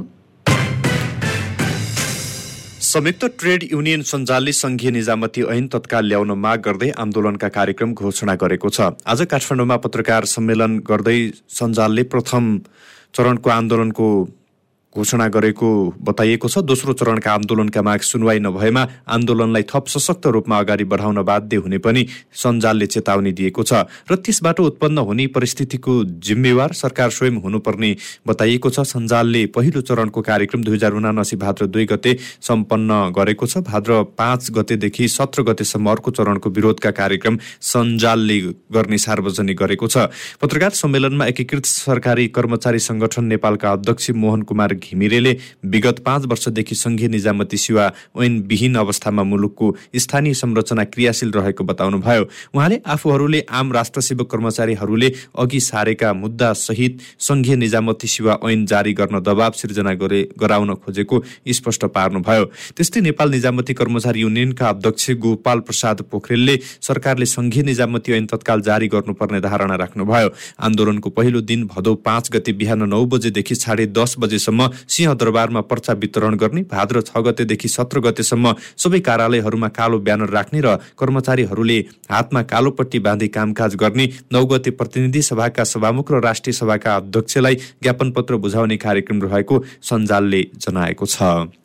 संयुक्त 2.80 3.24
ट्रेड 3.38 3.68
युनियन 3.72 4.02
सञ्जालले 4.06 4.52
संघीय 4.52 4.90
निजामती 4.90 5.42
ऐन 5.50 5.66
तत्काल 5.68 6.06
ल्याउन 6.06 6.30
माग 6.38 6.58
गर्दै 6.64 6.90
आन्दोलनका 6.96 7.48
कार्यक्रम 7.50 7.92
घोषणा 7.94 8.34
गरेको 8.38 8.68
छ। 8.70 8.94
आज 9.06 9.26
काठमाडौँमा 9.26 9.76
पत्रकार 9.84 10.24
सम्मेलन 10.30 10.78
गर्दै 10.86 11.20
सञ्जालले 11.58 12.02
प्रथम 12.06 12.58
चरणको 13.14 13.50
आन्दोलनको 13.50 14.08
घोषणा 14.94 15.26
गरेको 15.28 15.68
बताइएको 16.02 16.48
छ 16.48 16.58
दोस्रो 16.64 16.92
चरणका 16.92 17.32
आन्दोलनका 17.32 17.82
माग 17.82 18.00
सुनवाई 18.02 18.38
नभएमा 18.40 18.86
आन्दोलनलाई 19.08 19.62
थप 19.70 19.86
सशक्त 19.88 20.26
रूपमा 20.28 20.58
अगाडि 20.58 20.84
बढाउन 20.84 21.22
बाध्य 21.22 21.56
हुने 21.56 21.78
पनि 21.78 22.06
सञ्जालले 22.34 22.86
चेतावनी 22.88 23.32
दिएको 23.32 23.62
छ 23.62 23.86
र 24.10 24.16
त्यसबाट 24.18 24.60
उत्पन्न 24.60 24.98
हुने 25.06 25.26
परिस्थितिको 25.30 25.92
जिम्मेवार 26.26 26.72
सरकार 26.74 27.10
स्वयं 27.10 27.36
हुनुपर्ने 27.42 27.90
बताइएको 28.26 28.70
छ। 28.70 28.80
सञ्जालले 28.90 29.44
पहिलो 29.54 29.80
चरणको 29.80 30.20
कार्यक्रम 30.22 30.62
दुई 30.64 30.74
हजार 30.74 30.92
उनासी 30.92 31.36
भाद्र 31.36 31.66
दुई 31.66 31.84
गते 31.86 32.16
सम्पन्न 32.42 32.98
गरेको 33.16 33.46
छ। 33.46 33.62
भाद्र 33.62 34.02
पाँच 34.18 34.50
गतेदेखि 34.50 35.08
सत्र 35.08 35.42
गतेसम्म 35.42 35.90
अर्को 35.90 36.10
चरणको 36.10 36.50
विरोधका 36.50 36.90
कार्यक्रम 36.90 37.38
सञ्जालले 37.62 38.40
गर्ने 38.74 38.98
सार्वजनिक 38.98 39.56
गरेको 39.56 39.86
छ। 39.86 40.10
पत्रकार 40.42 40.70
सम्मेलनमा 40.82 41.26
एकीकृत 41.26 41.64
सरकारी 41.66 42.28
कर्मचारी 42.34 42.78
संगठन 42.80 43.24
नेपालका 43.30 43.72
अध्यक्ष 43.72 44.10
मोहन 44.18 44.42
कुमार 44.42 44.78
घिमिरेले 44.80 45.36
विगत 45.66 45.98
पाँच 46.06 46.26
वर्षदेखि 46.26 46.74
संघीय 46.74 47.08
निजामती 47.08 47.56
सेवा 47.56 47.90
ऐनविहीन 48.18 48.74
अवस्थामा 48.76 49.22
मुलुकको 49.22 49.74
स्थानीय 49.96 50.34
संरचना 50.34 50.84
क्रियाशील 50.86 51.30
रहेको 51.30 51.64
बताउनुभयो। 51.64 52.24
उहाँले 52.54 52.80
आफूहरूले 52.86 53.40
आम 53.50 53.72
राष्ट्र 53.72 54.00
सेवक 54.00 54.30
कर्मचारीहरूले 54.30 55.12
अघि 55.38 55.60
सारेका 55.60 56.12
मुद्दा 56.14 56.52
सहित 56.56 56.98
संघीय 57.20 57.56
निजामती 57.56 58.08
सेवा 58.08 58.38
ऐन 58.44 58.64
जारी 58.66 58.92
गर्न 58.92 59.20
दबाव 59.20 59.52
सिर्जना 59.56 59.92
गरे 59.94 60.22
गराउन 60.40 60.74
खोजेको 60.76 61.22
स्पष्ट 61.52 61.84
पार्नुभयो। 61.94 62.44
त्यस्तै 62.76 63.00
नेपाल 63.00 63.30
निजामती 63.30 63.74
कर्मचारी 63.74 64.20
युनियनका 64.20 64.68
अध्यक्ष 64.68 65.10
गोपाल 65.20 65.58
प्रसाद 65.60 66.02
पोखरेलले 66.10 66.58
सरकारले 66.80 67.26
संघीय 67.26 67.62
निजामती 67.62 68.12
ऐन 68.12 68.26
तत्काल 68.26 68.60
जारी 68.62 68.88
गर्नुपर्ने 68.88 69.40
धारणा 69.40 69.76
राख्नुभयो। 69.76 70.28
आन्दोलनको 70.60 71.10
पहिलो 71.10 71.40
दिन 71.42 71.66
भदौ 71.66 71.94
पाँच 72.06 72.30
गते 72.32 72.52
बिहान 72.52 72.88
नौ 72.88 73.04
बजेदेखि 73.06 73.54
साढे 73.54 73.86
दस 73.88 74.14
बजेसम्म 74.18 74.69
सिंहदरबारमा 74.88 75.60
पर्चा 75.70 75.92
वितरण 75.92 76.34
गर्ने 76.36 76.62
भाद्र 76.70 77.02
छ 77.02 77.24
गतेदेखि 77.26 77.68
सत्र 77.68 78.00
गतेसम्म 78.00 78.54
सबै 78.76 79.00
कार्यालयहरूमा 79.00 79.68
कालो 79.78 79.98
ब्यानर 80.00 80.30
राख्ने 80.30 80.60
र 80.60 80.76
कर्मचारीहरूले 80.98 81.78
हातमा 82.10 82.42
कालो 82.52 82.70
पट्टी 82.72 82.98
बाँधी 82.98 83.28
कामकाज 83.28 83.76
गर्ने 83.76 84.08
नौ 84.32 84.44
गते 84.46 84.70
प्रतिनिधि 84.80 85.22
सभाका 85.22 85.64
सभामुख 85.66 86.12
र 86.12 86.20
राष्ट्रिय 86.22 86.54
सभाका 86.54 86.96
अध्यक्षलाई 86.96 87.54
ज्ञापन 87.82 88.10
पत्र 88.12 88.36
बुझाउने 88.36 88.76
कार्यक्रम 88.76 89.22
रहेको 89.22 89.62
सञ्जालले 89.82 90.42
जनाएको 90.58 91.06
छ। 91.06 91.59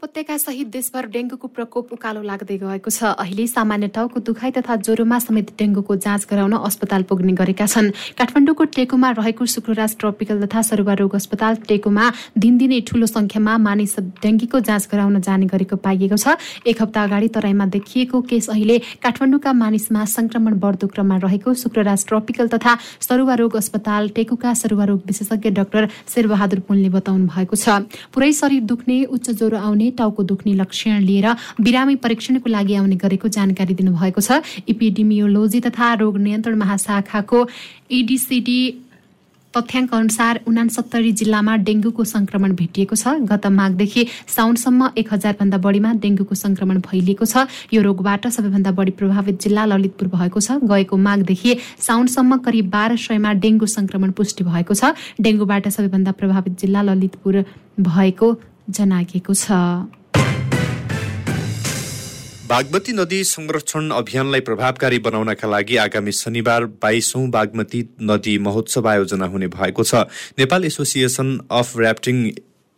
उपत्यका 0.00 0.36
सहित 0.38 0.66
देशभर 0.72 1.06
डेङ्गुको 1.12 1.48
प्रकोप 1.52 1.92
उकालो 1.92 2.20
लाग्दै 2.24 2.56
गएको 2.56 2.90
छ। 2.90 3.20
अहिले 3.20 3.44
सामान्य 3.46 3.88
टाउको 3.92 4.20
दुखाइ 4.24 4.50
तथा 4.56 4.76
ज्वरोमा 4.80 5.18
समेत 5.20 5.52
डेङ्गुको 5.60 5.96
जाँच 6.00 6.24
गराउन 6.24 6.56
अस्पताल 6.58 7.02
पुग्ने 7.04 7.32
गरेका 7.36 7.66
छन्। 7.68 8.16
काठमाडौँको 8.16 8.64
टेकोमा 8.80 9.10
रहेको 9.20 9.44
शुक्रराज 9.44 9.96
ट्रपिकल 10.00 10.40
तथा 10.40 10.62
सरुवा 10.64 10.94
रोग 10.96 11.14
अस्पताल 11.20 11.56
टेकोमा 11.68 12.04
दिनदिनै 12.32 12.80
ठूलो 12.88 13.06
संख्यामा 13.12 13.56
मानिस 13.60 13.94
डेङ्गीको 14.24 14.60
जाँच 14.64 14.88
गराउन 14.88 15.20
जाने 15.20 15.46
गरेको 15.52 15.76
पाइएको 15.76 16.16
छ। 16.16 16.40
एक 16.64 16.80
हप्ता 16.80 17.04
अगाडि 17.04 17.28
तराईमा 17.36 17.66
देखिएको 17.76 18.20
केस 18.24 18.48
अहिले 18.56 18.78
काठमाडौँका 19.04 19.52
मानिसमा 19.52 20.04
संक्रमण 20.16 20.56
बढ्दो 20.64 20.86
क्रममा 20.96 21.20
रहेको 21.28 21.54
शुक्रराज 21.60 22.06
ट्रपिकल 22.08 22.48
तथा 22.56 22.72
सरुवा 23.04 23.34
रोग 23.36 23.60
अस्पताल 23.60 24.08
टेकुका 24.16 24.54
सरुवा 24.64 24.84
रोग 24.88 25.04
विशेषज्ञ 25.12 25.50
डाक्टर 25.60 25.92
शेरबहादुर 26.08 26.64
पुनले 26.64 26.88
बताउनु 26.88 27.28
भएको 27.36 27.60
छ। 27.60 27.84
पुरै 28.16 28.32
शरीर 28.32 28.64
दुख्ने 28.64 28.98
उच्च 29.12 29.30
ज्वरो 29.36 29.60
आउने 29.60 29.88
टाउको 29.98 30.22
दुख्ने 30.22 30.54
लक्षण 30.54 31.00
लिएर 31.02 31.26
बिरामी 31.60 31.96
परीक्षणको 32.04 32.50
लागि 32.50 32.74
आउने 32.74 32.96
गरेको 32.96 33.28
जानकारी 33.28 33.74
दिनुभएको 33.74 34.20
छ। 34.20 34.42
इपिडिमियोलोजी 34.68 35.60
तथा 35.66 35.94
रोग 36.02 36.18
नियन्त्रण 36.18 36.54
महाशाखाको 36.58 37.48
इडिसिडी 37.90 38.60
तथ्याङ्क 39.54 39.94
अनुसार 39.94 40.40
उनासत्तरी 40.46 41.10
जिल्लामा 41.12 41.54
डेङ्गुको 41.66 42.04
संक्रमण 42.06 42.52
भेटिएको 42.54 42.94
छ। 42.94 43.18
गत 43.26 43.46
माघदेखि 43.50 44.06
साउनसम्म 44.30 44.90
एक 44.94 45.08
हजारभन्दा 45.12 45.58
बढीमा 45.58 45.90
डेङ्गुको 45.98 46.34
संक्रमण 46.38 46.78
फैलिएको 46.86 47.26
छ। 47.26 47.50
यो 47.74 47.82
रोगबाट 47.82 48.30
सबैभन्दा 48.30 48.70
बढी 48.78 48.94
प्रभावित 48.94 49.42
जिल्ला 49.42 49.64
ललितपुर 49.74 50.08
भएको 50.14 50.40
छ। 50.40 50.62
गएको 50.62 50.96
माघदेखि 50.96 51.56
साउनसम्म 51.82 52.38
करिब 52.46 52.70
बाह्र 52.70 52.96
सयमा 52.96 53.32
डेङ्गु 53.42 53.66
संक्रमण 53.66 54.10
पुष्टि 54.14 54.44
भएको 54.46 54.74
छ। 54.74 54.94
डेङ्गुबाट 55.18 55.68
सबैभन्दा 55.68 56.12
प्रभावित 56.14 56.54
जिल्ला 56.62 56.82
ललितपुर 56.86 57.42
भएको 57.90 58.28
जनाइएको 58.70 59.34
छ। 59.34 59.46
बागमती 62.50 62.92
नदी 62.92 63.24
संरक्षण 63.24 63.90
अभियानलाई 63.90 64.40
प्रभावकारी 64.40 64.98
बनाउनका 64.98 65.48
लागि 65.48 65.76
आगामी 65.76 66.12
शनिबार 66.12 66.64
बाइसौं 66.82 67.30
बागमती 67.30 67.80
नदी 68.02 68.38
महोत्सव 68.38 68.88
आयोजना 68.88 69.26
हुने 69.26 69.48
भएको 69.48 69.82
छ। 69.84 69.94
Nepal 70.38 70.64
association 70.64 71.28
of 71.50 71.68
rafting 71.78 72.16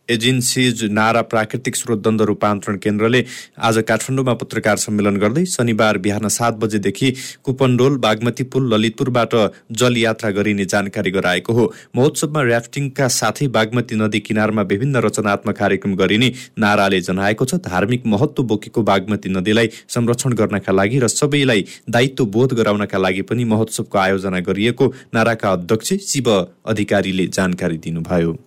agencies 0.09 0.83
नारा 0.93 1.21
प्राकृतिक 1.23 1.77
स्रोत 1.77 1.99
दण्ड 1.99 2.23
रूपान्तरण 2.23 2.77
केन्द्रले 2.77 3.23
आज 3.59 3.79
काठमाडौँमा 3.89 4.33
पत्रकार 4.35 4.77
सम्मेलन 4.77 5.17
गर्दै 5.17 5.45
शनिबार 5.47 5.99
बिहान 5.99 6.29
सात 6.29 6.53
बजेदेखि 6.55 7.11
कुपनडोल 7.45 7.97
बागमती 7.99 8.45
पुल 8.45 8.73
ललितपुरबाट 8.75 9.35
जल 9.73 9.97
यात्रा 9.97 10.31
गरिने 10.31 10.65
जानकारी 10.65 11.11
गराएको 11.11 11.53
हो। 11.53 11.73
महोत्सवमा 11.97 12.43
ऱ्याफ्टिङका 12.43 13.09
साथै 13.11 13.47
बागमती 13.49 13.97
नदी 13.97 14.21
किनारमा 14.21 14.63
विभिन्न 14.67 15.05
रचनात्मक 15.07 15.57
कार्यक्रम 15.59 15.95
गरिने 15.97 16.33
नाराले 16.59 17.01
जनाएको 17.03 17.45
छ। 17.45 17.63
धार्मिक 17.63 18.07
महत्व 18.07 18.43
बोकेको 18.45 18.83
बागमती 18.83 19.29
नदीलाई 19.31 19.69
संरक्षण 19.89 20.33
गर्नका 20.35 20.73
लागि 20.73 20.99
र 20.99 21.09
सबैलाई 21.11 21.67
दायित्व 21.91 22.25
बोध 22.29 22.55
गराउनका 22.55 22.99
लागि 22.99 23.23
पनि 23.31 23.45
महोत्सवको 23.47 23.99
आयोजना 23.99 24.41
गरिएको 24.43 24.95
नाराका 25.15 25.53
अध्यक्ष 25.53 25.93
शिव 26.05 26.31
अधिकारीले 26.67 27.27
जानकारी 27.29 27.79
दिनुभयो। 27.79 28.39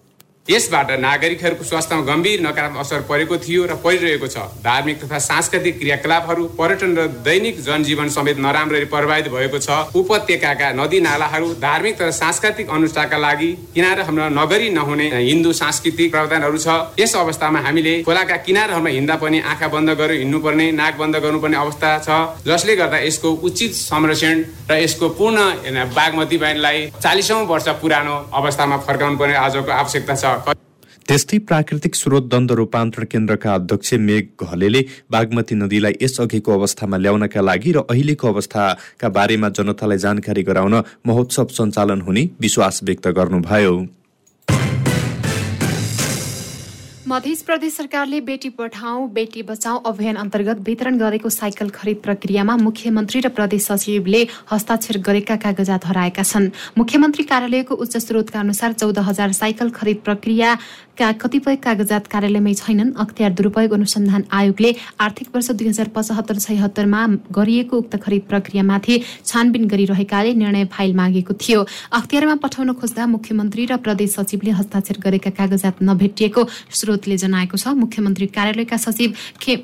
यसबाट 0.45 0.91
नागरिकहरूको 1.01 1.63
स्वास्थ्यमा 1.63 2.05
गम्भीर 2.05 2.41
नकारात्मक 2.41 2.79
असर 2.79 3.01
परेको 3.09 3.37
थियो 3.41 3.65
र 3.65 3.75
परिरहेको 3.81 4.27
छ। 4.29 4.37
धार्मिक 4.61 4.97
तथा 5.01 5.17
सांस्कृतिक 5.19 5.77
क्रियाकलापहरू 5.79 6.43
पर्यटन 6.53 6.91
र 6.93 7.05
दैनिक 7.25 7.61
जनजीवन 7.65 8.09
समेत 8.13 8.37
नराम्ररी 8.37 8.85
प्रभावित 8.85 9.27
भएको 9.33 9.57
छ। 9.57 9.89
उपत्यकाका 9.97 10.69
नदी 10.77 10.99
नालाहरू 11.01 11.47
धार्मिक 11.57 11.95
तथा 11.97 12.11
सांस्कृतिक 12.13 12.69
अनुष्ठानका 12.69 13.17
लागि 13.17 13.49
किनाराहरूमा 13.73 14.27
नगरी 14.37 14.69
नहुने 14.69 15.07
हिन्दू 15.15 15.53
सांस्कृतिक 15.55 16.11
प्रावधानहरू 16.13 16.57
छ। 16.61 16.93
यस 17.01 17.15
अवस्थामा 17.15 17.59
हामीले 17.65 17.95
खोलाका 18.05 18.37
किनारहरूमा 18.45 18.89
हिँड्दा 18.89 19.15
पनि 19.17 19.39
आँखा 19.41 19.67
बन्द 19.73 19.89
गरेर 19.97 20.21
हिँड्नुपर्ने 20.21 20.71
नाक 20.77 20.93
बन्द 21.01 21.15
गर्नुपर्ने 21.25 21.57
अवस्था 21.57 21.89
छ। 22.05 22.45
जसले 22.45 22.75
गर्दा 22.75 23.01
यसको 23.01 23.33
उचित 23.49 23.73
संरक्षण 23.81 24.45
र 24.69 24.77
यसको 24.77 25.09
पूर्ण 25.17 25.89
बागमती 25.89 26.37
बहनलाई 26.37 26.87
चालिसौँ 27.01 27.41
वर्ष 27.49 27.67
पुरानो 27.81 28.15
अवस्थामा 28.29 28.77
फर्काउनु 28.85 29.17
पर्ने 29.17 29.35
आजको 29.41 29.71
आवश्यकता 29.73 30.15
छ। 30.15 30.33
त्यस्तै 31.07 31.37
प्राकृतिक 31.49 31.95
स्रोत 31.95 32.29
दण्ड 32.31 32.51
रूपान्तरण 32.51 33.05
केन्द्रका 33.11 33.53
अध्यक्ष 33.53 33.93
मेघ 33.93 34.25
घलेले 34.41 34.81
बागमती 35.11 35.55
नदीलाई 35.55 35.93
यसअघिको 36.01 36.51
अवस्थामा 36.51 36.97
ल्याउनका 36.97 37.41
लागि 37.41 37.71
र 37.71 37.83
अहिलेको 37.89 38.27
अवस्थाका 38.27 39.09
बारेमा 39.09 39.49
जनतालाई 39.57 39.97
जानकारी 39.97 40.43
गराउन 40.43 40.75
महोत्सव 41.05 41.47
सञ्चालन 41.57 42.01
हुने 42.01 42.23
विश्वास 42.41 42.79
व्यक्त 42.83 43.07
गर्नुभयो। 43.07 43.75
मध्य 47.15 47.35
प्रदेश 47.45 47.73
सरकारले 47.73 48.19
बेटी 48.21 48.49
पढाऊ 48.59 49.07
बेटी 49.07 49.41
बचाऊ 49.47 49.77
अभियान 49.87 50.15
अन्तर्गत 50.15 50.57
वितरण 50.67 50.97
गरेको 50.99 51.29
साइकल 51.29 51.69
खरिद 51.71 51.97
प्रक्रियामा 52.03 52.55
मुख्यमन्त्री 52.57 53.19
र 53.21 53.29
प्रदेश 53.31 53.63
सचिवले 53.63 54.21
हस्ताक्षर 54.51 54.99
गरेका 54.99 55.35
कागजात 55.39 55.85
हराएका 55.87 56.23
छन्। 56.23 56.51
मुख्यमन्त्री 56.75 57.23
कार्यालयको 57.23 57.75
उच्च 57.75 57.97
स्रोतका 57.97 58.39
अनुसार 58.39 58.73
चौध 58.73 58.99
हजार 58.99 59.31
साइकल 59.31 59.69
खरिद 59.71 60.03
प्रक्रियाका 60.95 61.19
कतिपय 61.19 61.55
कागजात 61.59 62.07
कार्यालयमै 62.07 62.53
छैनन्। 62.55 62.95
अख्तियार 62.95 63.31
दुरूपयोग 63.35 63.71
अनुसन्धान 63.73 64.23
आयोगले 64.31 64.71
आर्थिक 64.95 65.27
वर्ष 65.35 65.51
दुई 65.51 65.67
हजार 65.67 65.87
पचहत्तर 65.91 66.37
छयत्तरमा 66.39 67.01
गरिएको 67.35 67.75
उक्त 67.75 67.95
खरिद 67.99 68.23
प्रक्रियामाथि 68.31 68.95
छानबिन 69.25 69.67
गरिरहेकाले 69.67 70.33
निर्णय 70.33 70.65
फाइल 70.71 70.93
मागेको 70.95 71.33
थियो। 71.35 71.59
अख्तियारमा 71.91 72.35
पठाउन 72.39 72.71
खोज्दा 72.79 73.03
मुख्यमन्त्री 73.11 73.65
र 73.65 73.77
प्रदेश 73.77 74.09
सचिवले 74.15 74.51
हस्ताक्षर 74.55 74.97
गरेका 75.03 75.31
कागजात 75.35 75.83
नभेटिएको 75.83 76.41
स्रोतले 76.71 77.17
जनाएको 77.19 77.57
छ। 77.59 77.75
मुख्यमन्त्री 77.75 78.27
कार्यालयका 78.31 78.77
सचिव 78.79 79.09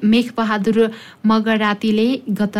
मेघ 0.03 0.27
बहादुर 0.35 0.77
मगरातीले 1.23 2.07
गत 2.39 2.57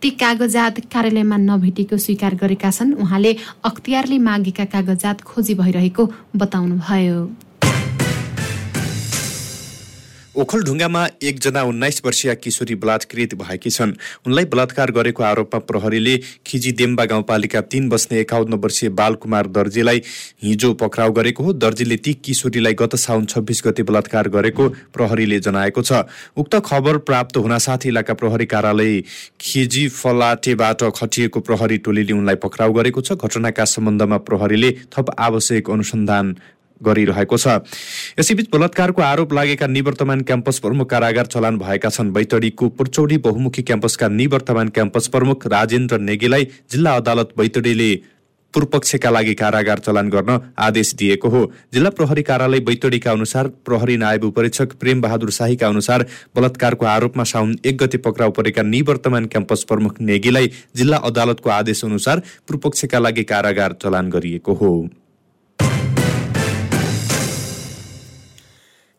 ती 0.00 0.10
कागजात 0.20 0.74
कार्यालयमा 0.92 1.36
नभेटेको 1.40 1.96
स्वीकार 1.96 2.34
गरेका 2.36 2.70
छन्। 2.70 2.92
उहाँले 3.00 3.32
अख्तियारले 3.64 4.18
मागेका 4.20 4.64
कागजात 4.68 5.24
खोजी 5.24 5.54
भइरहेको 5.56 6.04
बताउनुभयो। 6.36 7.16
ओखलढुङ्गामा 10.32 11.00
एकजना 11.22 11.62
उन्नाइस 11.62 12.00
वर्षीय 12.04 12.34
किशोरी 12.34 12.74
बलात्कृत 12.74 13.34
भएकी 13.36 13.70
छन्। 13.70 13.90
उनलाई 14.26 14.44
बलात्कार 14.48 14.90
गरेको 14.90 15.22
आरोपमा 15.22 15.58
प्रहरीले 15.68 16.16
खिजीदेम्बा 16.46 17.04
गाउँपालिका 17.04 17.60
तीन 17.68 17.88
बस्ने 17.88 18.20
एकाउन्न 18.20 18.54
वर्षीय 18.56 18.88
बालकुमार 18.90 19.46
दर्जीलाई 19.52 20.00
हिजो 20.42 20.72
पक्राउ 20.74 21.12
गरेको 21.12 21.44
हो। 21.44 21.52
दर्जीले 21.54 21.96
ती 21.98 22.14
किशोरीलाई 22.24 22.74
गत 22.74 22.96
साउन 22.96 23.24
छब्बिस 23.28 23.62
गते 23.66 23.82
बलात्कार 23.84 24.28
गरेको 24.32 24.68
प्रहरीले 24.96 25.40
जनाएको 25.42 25.82
छ। 25.82 26.08
उक्त 26.32 26.56
खबर 26.64 26.98
प्राप्त 27.04 27.36
हुनासाथ 27.36 27.86
इलाका 27.92 28.14
प्रहरी 28.16 28.46
कार्यालय 28.48 29.00
खिजी 29.36 29.86
फलाटेबाट 29.90 30.82
खटिएको 30.96 31.40
प्रहरी 31.42 31.78
टोलीले 31.84 32.12
उनलाई 32.14 32.40
पक्राउ 32.40 32.72
गरेको 32.72 33.00
छ। 33.02 33.20
घटनाका 33.20 33.64
सम्बन्धमा 33.68 34.16
प्रहरीले 34.24 34.72
थप 34.96 35.14
आवश्यक 35.20 35.70
अनुसन्धान 35.70 36.34
गरिरहेको 36.82 37.36
छ। 37.36 37.60
यसैबीच 38.18 38.48
बलात्कारको 38.52 39.02
आरोप 39.02 39.32
लागेका 39.32 39.66
निवर्तमान 39.68 40.20
क्याम्पस 40.22 40.58
प्रमुख 40.58 40.90
कारागार 40.90 41.26
चलान 41.28 41.58
भएका 41.58 41.88
छन्। 41.90 42.12
बैतडीको 42.12 42.68
पुर्चौडी 42.70 43.18
बहुमुखी 43.20 43.62
क्याम्पसका 43.62 44.08
निवर्तमान 44.10 44.68
क्याम्पस 44.70 45.06
प्रमुख 45.08 45.46
राजेन्द्र 45.48 45.98
नेगीलाई 46.00 46.48
जिल्ला 46.70 46.96
अदालत 46.96 47.38
बैतडीले 47.38 47.92
पूर्वपक्षका 48.54 49.10
लागि 49.10 49.34
कारागार 49.34 49.78
चलान 49.78 50.08
गर्न 50.10 50.38
आदेश 50.60 50.92
दिएको 50.94 51.28
हो। 51.28 51.40
जिल्ला 51.72 51.90
प्रहरी 51.90 52.22
कार्यालय 52.22 52.60
बैतडीका 52.60 53.10
अनुसार 53.10 53.48
प्रहरी 53.64 53.96
नायब 53.96 54.24
उपरीक्षक 54.24 54.72
प्रेम 54.80 55.00
बहादुर 55.00 55.30
शाहीका 55.30 55.68
अनुसार 55.68 56.06
बलात्कारको 56.36 56.86
आरोपमा 56.86 57.24
साउन 57.24 57.56
एक 57.64 57.76
गते 57.78 57.98
पक्राउ 58.04 58.30
परेका 58.30 58.62
निवर्तमान 58.62 59.26
क्याम्पस 59.26 59.64
प्रमुख 59.64 60.00
नेगीलाई 60.00 60.50
जिल्ला 60.76 60.96
अदालतको 61.08 61.50
आदेश 61.50 61.84
अनुसार 61.84 62.22
पूर्वपक्षका 62.48 62.98
लागि 62.98 63.24
कारागार 63.24 63.76
चलान 63.82 64.10
गरिएको 64.10 64.52
हो। 64.54 64.72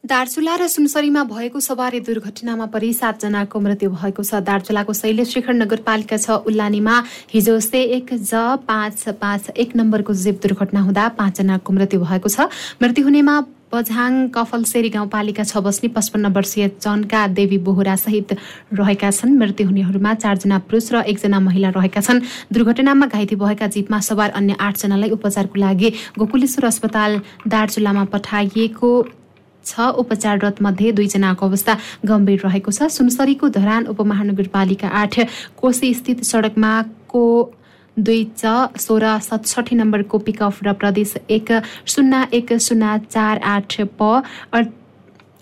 दार्चुला 0.04 0.56
र 0.60 0.68
सुनसरीमा 0.68 1.24
भएको 1.24 1.60
सवारी 1.64 2.00
दुर्घटनामा 2.04 2.66
परि 2.68 2.92
सातजनाको 2.94 3.60
मृत्यु 3.60 3.90
भएको 3.90 4.24
छ। 4.24 4.44
दार्चुलाको 4.44 4.94
शैलेशेखर 4.94 5.54
नगरपालिका 5.56 6.18
छ 6.20 6.44
उल्लानीमा 6.44 6.96
हिजो 7.32 7.60
से 7.64 7.82
एक 7.98 8.12
ज 8.12 8.60
पाँच 8.68 9.16
पाँच 9.16 9.50
एक 9.56 9.76
नम्बरको 9.80 10.14
जीप 10.14 10.44
दुर्घटना 10.44 10.82
हुँदा 10.84 11.08
पाँचजनाको 11.16 11.74
मृत्यु 11.74 12.00
भएको 12.04 12.30
छ। 12.30 12.52
मृत्यु 12.84 13.04
हुनेमा 13.06 13.36
बझाङ 13.72 14.12
कफलसेरी 14.36 14.90
गाउँपालिका 14.92 15.44
छ 15.48 15.64
बस्ने 15.64 15.90
पचपन्न 15.96 16.36
वर्षीय 16.36 16.68
चनका 16.84 17.22
देवी 17.40 17.58
बोहरा 17.64 17.96
सहित 17.96 18.36
रहेका 18.76 19.08
छन्। 19.08 19.40
मृत्यु 19.40 19.68
हुनेहरूमा 19.72 20.14
चारजना 20.20 20.60
पुरुष 20.68 20.92
र 20.92 21.08
एकजना 21.08 21.40
महिला 21.40 21.70
रहेका 21.80 22.02
छन्। 22.04 22.22
दुर्घटनामा 22.52 23.08
घाइते 23.08 23.40
भएका 23.40 23.68
जीपमा 23.72 24.00
सवार 24.04 24.36
अन्य 24.36 24.60
आठजनालाई 24.60 25.10
उपचारको 25.16 25.56
लागि 25.64 25.90
गोकुलेश्वर 26.20 26.66
अस्पताल 26.68 27.22
दार्चुलामा 27.48 28.04
पठाइएको 28.12 28.92
छ। 29.66 29.90
उपचाररत 29.96 30.62
मध्ये 30.62 30.92
दुईजनाको 30.92 31.46
अवस्था 31.46 31.78
गम्भीर 32.06 32.40
रहेको 32.46 32.72
छ। 32.72 32.92
सुनसरीको 32.92 33.50
धरान 33.50 33.88
उपमहानगरपालिका 33.88 34.88
आठ 35.02 35.20
कोशी 35.58 35.94
स्थित 35.94 36.24
सडकमा 36.24 36.74
को 37.10 37.26
दुई 37.98 38.24
च 38.38 38.76
सोह्र 38.82 39.18
सतसठी 39.22 39.76
नम्बरको 39.76 40.18
पिकअप 40.20 40.64
र 40.64 40.74
प्रदेश 40.76 41.14
एक 41.30 41.52
शून्य 41.86 42.28
एक 42.34 42.54
शून्य 42.60 42.98
चार 43.10 43.40
आठ 43.48 43.82
प 44.00 44.24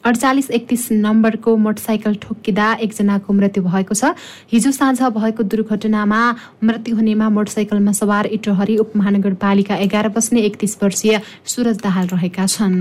अडचालिस 0.04 0.50
एकतिस 0.50 0.88
नम्बरको 0.92 1.56
मोटरसाइकल 1.56 2.16
ठोक्किँदा 2.22 2.68
एकजनाको 2.82 3.34
मृत्यु 3.34 3.64
भएको 3.64 3.94
छ। 3.94 4.18
हिजो 4.52 4.72
साँझ 4.74 5.14
भएको 5.14 5.44
दुर्घटनामा 5.46 6.22
मृत्यु 6.64 6.96
हुनेमा 6.96 7.30
मोटरसाइकलमा 7.30 7.92
सवार 7.94 8.26
इटोहरी 8.34 8.78
उपमहानगरपालिका 8.82 9.76
एघार 9.78 10.10
बस्ने 10.10 10.42
एकतिस 10.42 10.78
वर्षीय 10.84 11.22
सुरज 11.46 11.78
दाहाल 11.86 12.08
रहेका 12.18 12.46
छन्। 12.48 12.78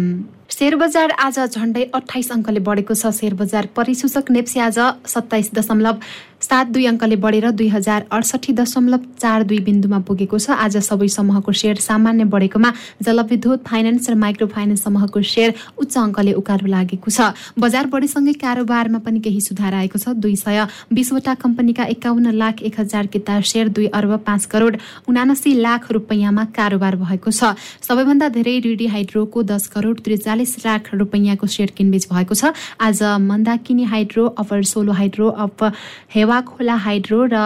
सेयर 0.51 0.75
बजार 0.77 1.11
आज 1.19 1.39
झण्डै 1.39 1.85
अठाइस 1.95 2.31
अङ्कले 2.33 2.61
बढेको 2.67 2.95
छ। 2.95 3.15
सेयर 3.15 3.35
बजार 3.39 3.67
परिसूचक 3.77 4.31
नेप्सी 4.31 4.59
आज 4.61 4.79
सत्ताइस 5.07 5.51
दशमलव 5.55 5.97
सात 6.41 6.67
दुई 6.75 6.85
अङ्कले 6.87 7.17
बढेर 7.23 7.51
दुई 7.53 7.69
हजार 7.69 8.05
अडसठी 8.11 8.53
दशमलव 8.59 9.01
चार 9.23 9.43
दुई 9.47 9.59
बिन्दुमा 9.61 9.99
पुगेको 10.09 10.39
छ। 10.39 10.51
आज 10.51 10.77
सबै 10.83 11.09
समूहको 11.15 11.53
सेयर 11.53 11.77
सामान्य 11.79 12.25
बढेकोमा 12.35 12.71
जलविद्युत 12.99 13.63
फाइनेन्स 13.69 14.11
र 14.11 14.15
माइक्रो 14.17 14.47
फाइनेन्स 14.51 14.83
समूहको 14.83 15.23
सेयर 15.23 15.55
उच्च 15.79 15.97
अङ्कले 15.97 16.33
उकालो 16.41 16.67
लागेको 16.67 17.11
छ। 17.11 17.31
बजार 17.55 17.87
बढेसँगै 17.87 18.35
कारोबारमा 18.43 18.99
पनि 19.07 19.21
केही 19.21 19.41
सुधार 19.41 19.75
आएको 19.75 19.99
छ। 20.03 20.17
दुई 20.19 20.35
सय 20.35 20.67
बिसवटा 20.91 21.35
कम्पनीका 21.45 21.85
एकाउन्न 21.95 22.35
लाख 22.35 22.63
एक 22.67 22.81
हजार 22.81 23.07
किता 23.07 23.41
सेयर 23.45 23.69
दुई 23.71 23.87
अर्ब 23.95 24.19
पाँच 24.27 24.45
करोड 24.51 24.77
उनासी 25.07 25.55
लाख 25.61 25.91
रुपियाँमा 25.93 26.45
कारोबार 26.59 26.97
भएको 27.05 27.31
छ। 27.31 27.55
सबैभन्दा 27.87 28.29
धेरै 28.35 28.59
रिडी 28.67 28.87
हाइड्रोको 28.89 29.43
दस 29.45 29.67
करोड 29.77 30.01
त्रिचालिस 30.01 30.39
लाख 30.45 30.95
रुपियाँको 30.95 31.47
सेयर 31.47 31.71
किनबेच 31.77 32.09
भएको 32.13 32.35
छ। 32.35 32.53
आज 32.81 33.03
Mandakini 33.21 33.85
hydro 33.85 34.27
upper 34.39 34.63
Solu 34.65 34.93
hydro 34.93 35.29
up 35.29 35.73
Hewa 36.15 36.41
Khola 36.49 36.75
hydro 36.75 37.19
र 37.33 37.37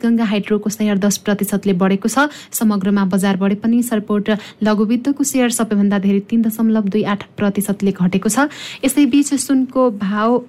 गङ्गा 0.00 0.24
हाइड्रोको 0.24 0.70
सेयर 0.70 0.98
दस 0.98 1.16
प्रतिशतले 1.26 1.72
बढेको 1.74 2.08
छ। 2.08 2.28
समग्रमा 2.52 3.04
बजार 3.10 3.36
बढे 3.36 3.54
पनि 3.58 3.82
सरपोर्ट 3.82 4.30
लघुवित्तको 4.62 5.24
सेयर 5.24 5.50
सबैभन्दा 5.50 5.98
धेरै 5.98 6.20
तीन 6.30 6.42
दशमलव 6.42 6.88
दुई 6.88 7.02
आठ 7.04 7.24
प्रतिशतले 7.36 7.92
घटेको 7.92 8.28
छ। 8.28 8.48
यसैबीच 8.84 9.34
सुनको 9.34 9.90
भाव 9.98 10.42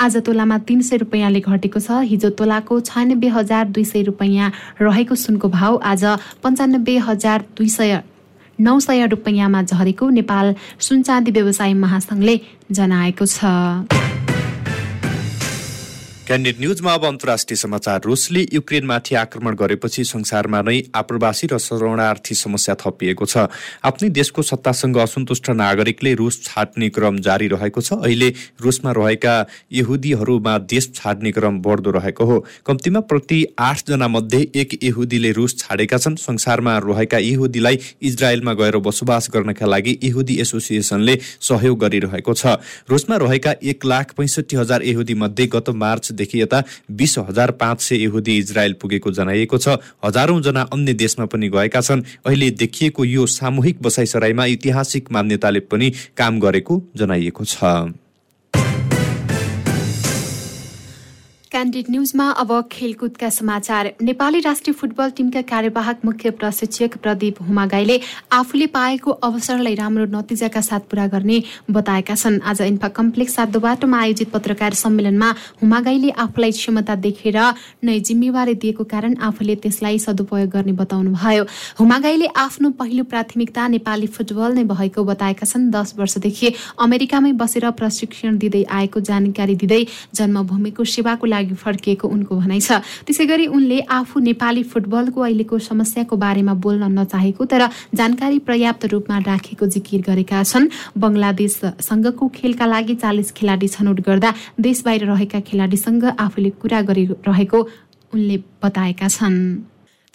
आज 0.00 0.16
तोलामा 0.26 0.58
तिन 0.68 0.80
सय 0.82 0.96
रुपियाँले 0.98 1.40
घटेको 1.40 1.80
छ। 1.80 2.04
हिजो 2.04 2.30
तोलाको 2.36 2.80
छयानब्बे 2.80 3.28
हजार 3.32 3.64
दुई 3.72 3.84
सय 3.84 4.02
रुपियाँ 4.12 4.52
रहेको 4.80 5.14
सुनको 5.16 5.48
भाव 5.48 5.80
आज 5.82 6.04
पन्चानब्बे 6.44 6.96
हजार 7.08 7.44
दुई 7.56 7.68
सय 7.68 8.02
नौ 8.60 8.78
सय 8.80 9.06
रुपियाँमा 9.06 9.62
झरेको 9.62 10.08
नेपाल 10.10 10.54
सुनचाँदी 10.80 11.30
व्यवसाय 11.30 11.72
महासङ्घले 11.74 12.40
जनाएको 12.72 13.26
छ। 13.26 13.44
क्यान्डिड 16.26 16.56
न्युजमा 16.60 16.92
अब 16.92 17.04
अन्तर्राष्ट्रिय 17.06 17.56
समाचार। 17.56 18.00
रुसले 18.04 18.40
युक्रेनमाथि 18.52 19.14
आक्रमण 19.14 19.54
गरेपछि 19.54 20.04
संसारमा 20.04 20.60
नै 20.60 20.80
आप्रवासी 20.90 21.46
र 21.46 21.58
शरणार्थी 21.58 22.34
समस्या 22.34 22.74
थपिएको 22.74 23.26
छ। 23.26 23.46
आफ्नै 23.86 24.08
देशको 24.10 24.42
सत्तासँग 24.42 24.96
असन्तुष्ट 24.98 25.50
नागरिकले 25.54 26.14
रुस 26.18 26.42
छाड्ने 26.44 26.88
क्रम 26.90 27.18
जारी 27.22 27.46
रहेको 27.46 27.80
छ। 27.80 27.92
अहिले 28.02 28.28
रुसमा 28.58 28.92
रहेका 28.92 29.34
यहुदीहरूमा 29.72 30.56
देश 30.66 30.90
छाड्ने 30.96 31.30
क्रम 31.30 31.60
बढ्दो 31.62 31.90
रहेको 31.94 32.24
हो। 32.26 32.38
कम्तीमा 32.66 33.00
प्रति 33.06 33.38
आठजना 33.54 34.08
मध्ये 34.08 34.42
एक 34.56 34.82
यहुदीले 34.82 35.30
रुस 35.30 35.56
छाडेका 35.58 35.98
छन्। 35.98 36.18
संसारमा 36.18 36.76
रहेका 36.80 37.18
यहुदीलाई 37.20 37.78
इजरायलमा 38.02 38.52
गएर 38.58 38.76
बसोबास 38.82 39.30
गर्नका 39.30 39.66
लागि 39.66 39.98
यहुदी 40.02 40.40
एसोसिएसनले 40.42 41.18
सहयोग 41.22 41.78
गरिरहेको 41.78 42.34
छ। 42.34 42.58
रुसमा 42.90 43.16
रहेका 43.22 43.54
एक 43.62 43.86
लाख 43.86 44.18
पैँसठी 44.18 44.56
हजार 44.56 44.82
यहुदी 44.84 45.14
मध्ये 45.14 45.46
गत 45.54 45.70
मार्च 45.70 46.14
देखि 46.16 46.40
यता 46.42 46.62
बिस 46.90 47.18
हजार 47.18 47.50
पाँच 47.60 47.80
सय 47.80 48.02
यहुदी 48.04 48.36
इजरायल 48.38 48.72
पुगेको 48.80 49.10
जनाइएको 49.12 49.58
छ। 49.58 49.76
हजारौं 50.04 50.40
जना 50.42 50.62
अन्य 50.72 50.94
देशमा 50.94 51.26
पनि 51.26 51.48
गएका 51.48 51.80
छन्। 51.80 52.02
अहिले 52.26 52.50
देखिएको 52.62 53.04
यो 53.04 53.26
सामूहिक 53.26 53.82
बसाइसराईमा 53.82 54.46
ऐतिहासिक 54.46 55.12
मान्यताले 55.12 55.60
पनि 55.70 55.92
काम 56.16 56.40
गरेको 56.40 56.82
जनाइएको 56.96 57.44
छ। 57.44 57.64
क्यान्डिड 61.56 61.86
न्युजमा 61.90 62.24
अब 62.32 62.50
खेलकुदका 62.72 63.28
समाचार। 63.30 63.86
नेपाली 64.02 64.40
राष्ट्रिय 64.40 64.74
फुटबल 64.76 65.10
टिमका 65.16 65.40
कार्यवाहक 65.42 66.00
मुख्य 66.04 66.30
प्रशिक्षक 66.30 66.96
प्रदीप 67.02 67.40
हुमागाईले 67.42 67.98
आफूले 68.30 68.66
पाएको 68.76 69.10
अवसरलाई 69.24 69.74
राम्रो 69.74 70.04
नतिजाका 70.12 70.60
साथ 70.60 70.80
पूरा 70.90 71.06
गर्ने 71.08 71.42
बताएका 71.70 72.14
छन्। 72.14 72.40
आज 72.44 72.60
इन्फा 72.62 72.88
कम्प्लेक्स 72.98 73.34
सातो 73.34 73.60
बाटोमा 73.60 74.00
आयोजित 74.00 74.30
पत्रकार 74.32 74.74
सम्मेलनमा 74.74 75.30
हुमागाईले 75.62 76.10
आफूलाई 76.18 76.52
क्षमता 76.52 76.94
देखेर 77.00 77.38
नै 77.84 77.98
जिम्मेवारी 78.02 78.54
दिएको 78.60 78.84
कारण 78.84 79.16
आफूले 79.24 79.56
त्यसलाई 79.64 79.98
सदुपयोग 79.98 80.50
गर्ने 80.50 80.72
बताउनुभयो। 80.76 81.44
हुमागाईले 81.80 82.26
आफ्नो 82.36 82.70
पहिलो 82.76 83.04
प्राथमिकता 83.08 83.66
नेपाली 83.76 84.06
फुटबल 84.12 84.60
नै 84.60 84.64
भएको 84.74 85.04
बताएका 85.04 85.46
छन्। 85.46 85.70
दस 85.72 85.94
वर्षदेखि 85.96 86.52
अमेरिकामै 86.84 87.32
बसेर 87.40 87.70
प्रशिक्षण 87.80 88.38
दिँदै 88.44 88.62
आएको 88.76 89.00
जानकारी 89.08 89.56
दिँदै 89.56 89.82
जन्मभूमिको 90.14 90.84
सेवाको 90.92 91.26
लागि 91.26 91.44
लागि 91.46 91.54
फर्किएको 91.54 92.08
उनको 92.08 92.34
भनाइ 92.36 92.60
छ। 92.60 92.82
त्यसै 93.06 93.26
गरी 93.26 93.46
उनले 93.46 93.78
आफू 93.86 94.20
नेपाली 94.20 94.62
फुटबलको 94.66 95.20
अहिलेको 95.22 95.58
समस्याको 95.58 96.16
बारेमा 96.16 96.54
बोल्न 96.58 96.90
नचाहेको 96.98 97.44
तर 97.46 97.62
जानकारी 97.94 98.38
पर्याप्त 98.42 98.84
रूपमा 98.90 99.18
राखेको 99.30 99.66
जिकिर 99.66 100.00
गरेका 100.02 100.42
छन्। 100.42 100.70
बङ्गलादेशसँगको 100.98 102.24
खेलका 102.34 102.66
लागि 102.66 102.94
चालिस 102.98 103.32
खेलाडी 103.32 103.68
छनौट 103.68 104.00
गर्दा 104.02 104.34
देश 104.60 104.82
बाहिर 104.82 105.06
रहेका 105.06 105.40
खेलाडीसँग 105.46 106.04
आफूले 106.18 106.50
कुरा 106.58 106.80
गरिरहेको 106.82 107.58
उनले 108.12 108.36
बताएका 108.62 109.08
छन्। 109.08 109.36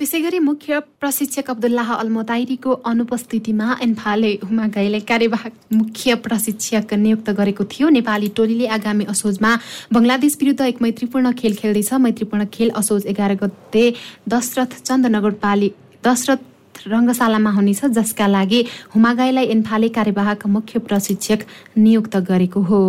त्यसै 0.02 0.20
गरी 0.22 0.40
मुख्य 0.42 0.78
प्रशिक्षक 1.02 1.50
अब्दुल्लाह 1.54 1.90
अल्मोताइरीको 1.94 2.72
अनुपस्थितिमा 2.92 3.68
एन्फाले 3.86 4.32
हुमागाईले 4.50 5.00
कार्यवाहक 5.12 5.54
मुख्य 5.80 6.16
प्रशिक्षक 6.26 6.94
नियुक्त 7.04 7.30
गरेको 7.40 7.64
थियो। 7.74 7.90
नेपाली 7.98 8.30
टोलीले 8.34 8.66
आगामी 8.78 9.06
असोजमा 9.14 9.52
बङ्गलादेश 9.94 10.38
विरुद्ध 10.42 10.62
एक 10.62 10.82
मैत्रीपूर्ण 10.82 11.32
खेल 11.38 11.54
खेल्दैछ। 11.62 11.94
मैत्रीपूर्ण 11.94 12.46
खेल 12.50 12.70
असोज 12.82 13.06
एघार 13.14 13.34
गते 13.46 13.86
दशरथ 14.34 14.82
चन्द 14.82 15.06
नगरपाली 15.16 15.70
दशरथ 16.02 16.42
रङ्गशालामा 16.88 17.52
हुनेछ 17.52 17.86
जसका 17.94 18.28
लागि 18.28 18.66
हुमागाईलाई 18.96 19.46
एन्फाले 19.56 19.90
कार्यवाहक 19.98 20.48
मुख्य 20.48 20.80
प्रशिक्षक 20.90 21.40
नियुक्त 21.78 22.18
गरेको 22.30 22.62
हो। 22.70 22.82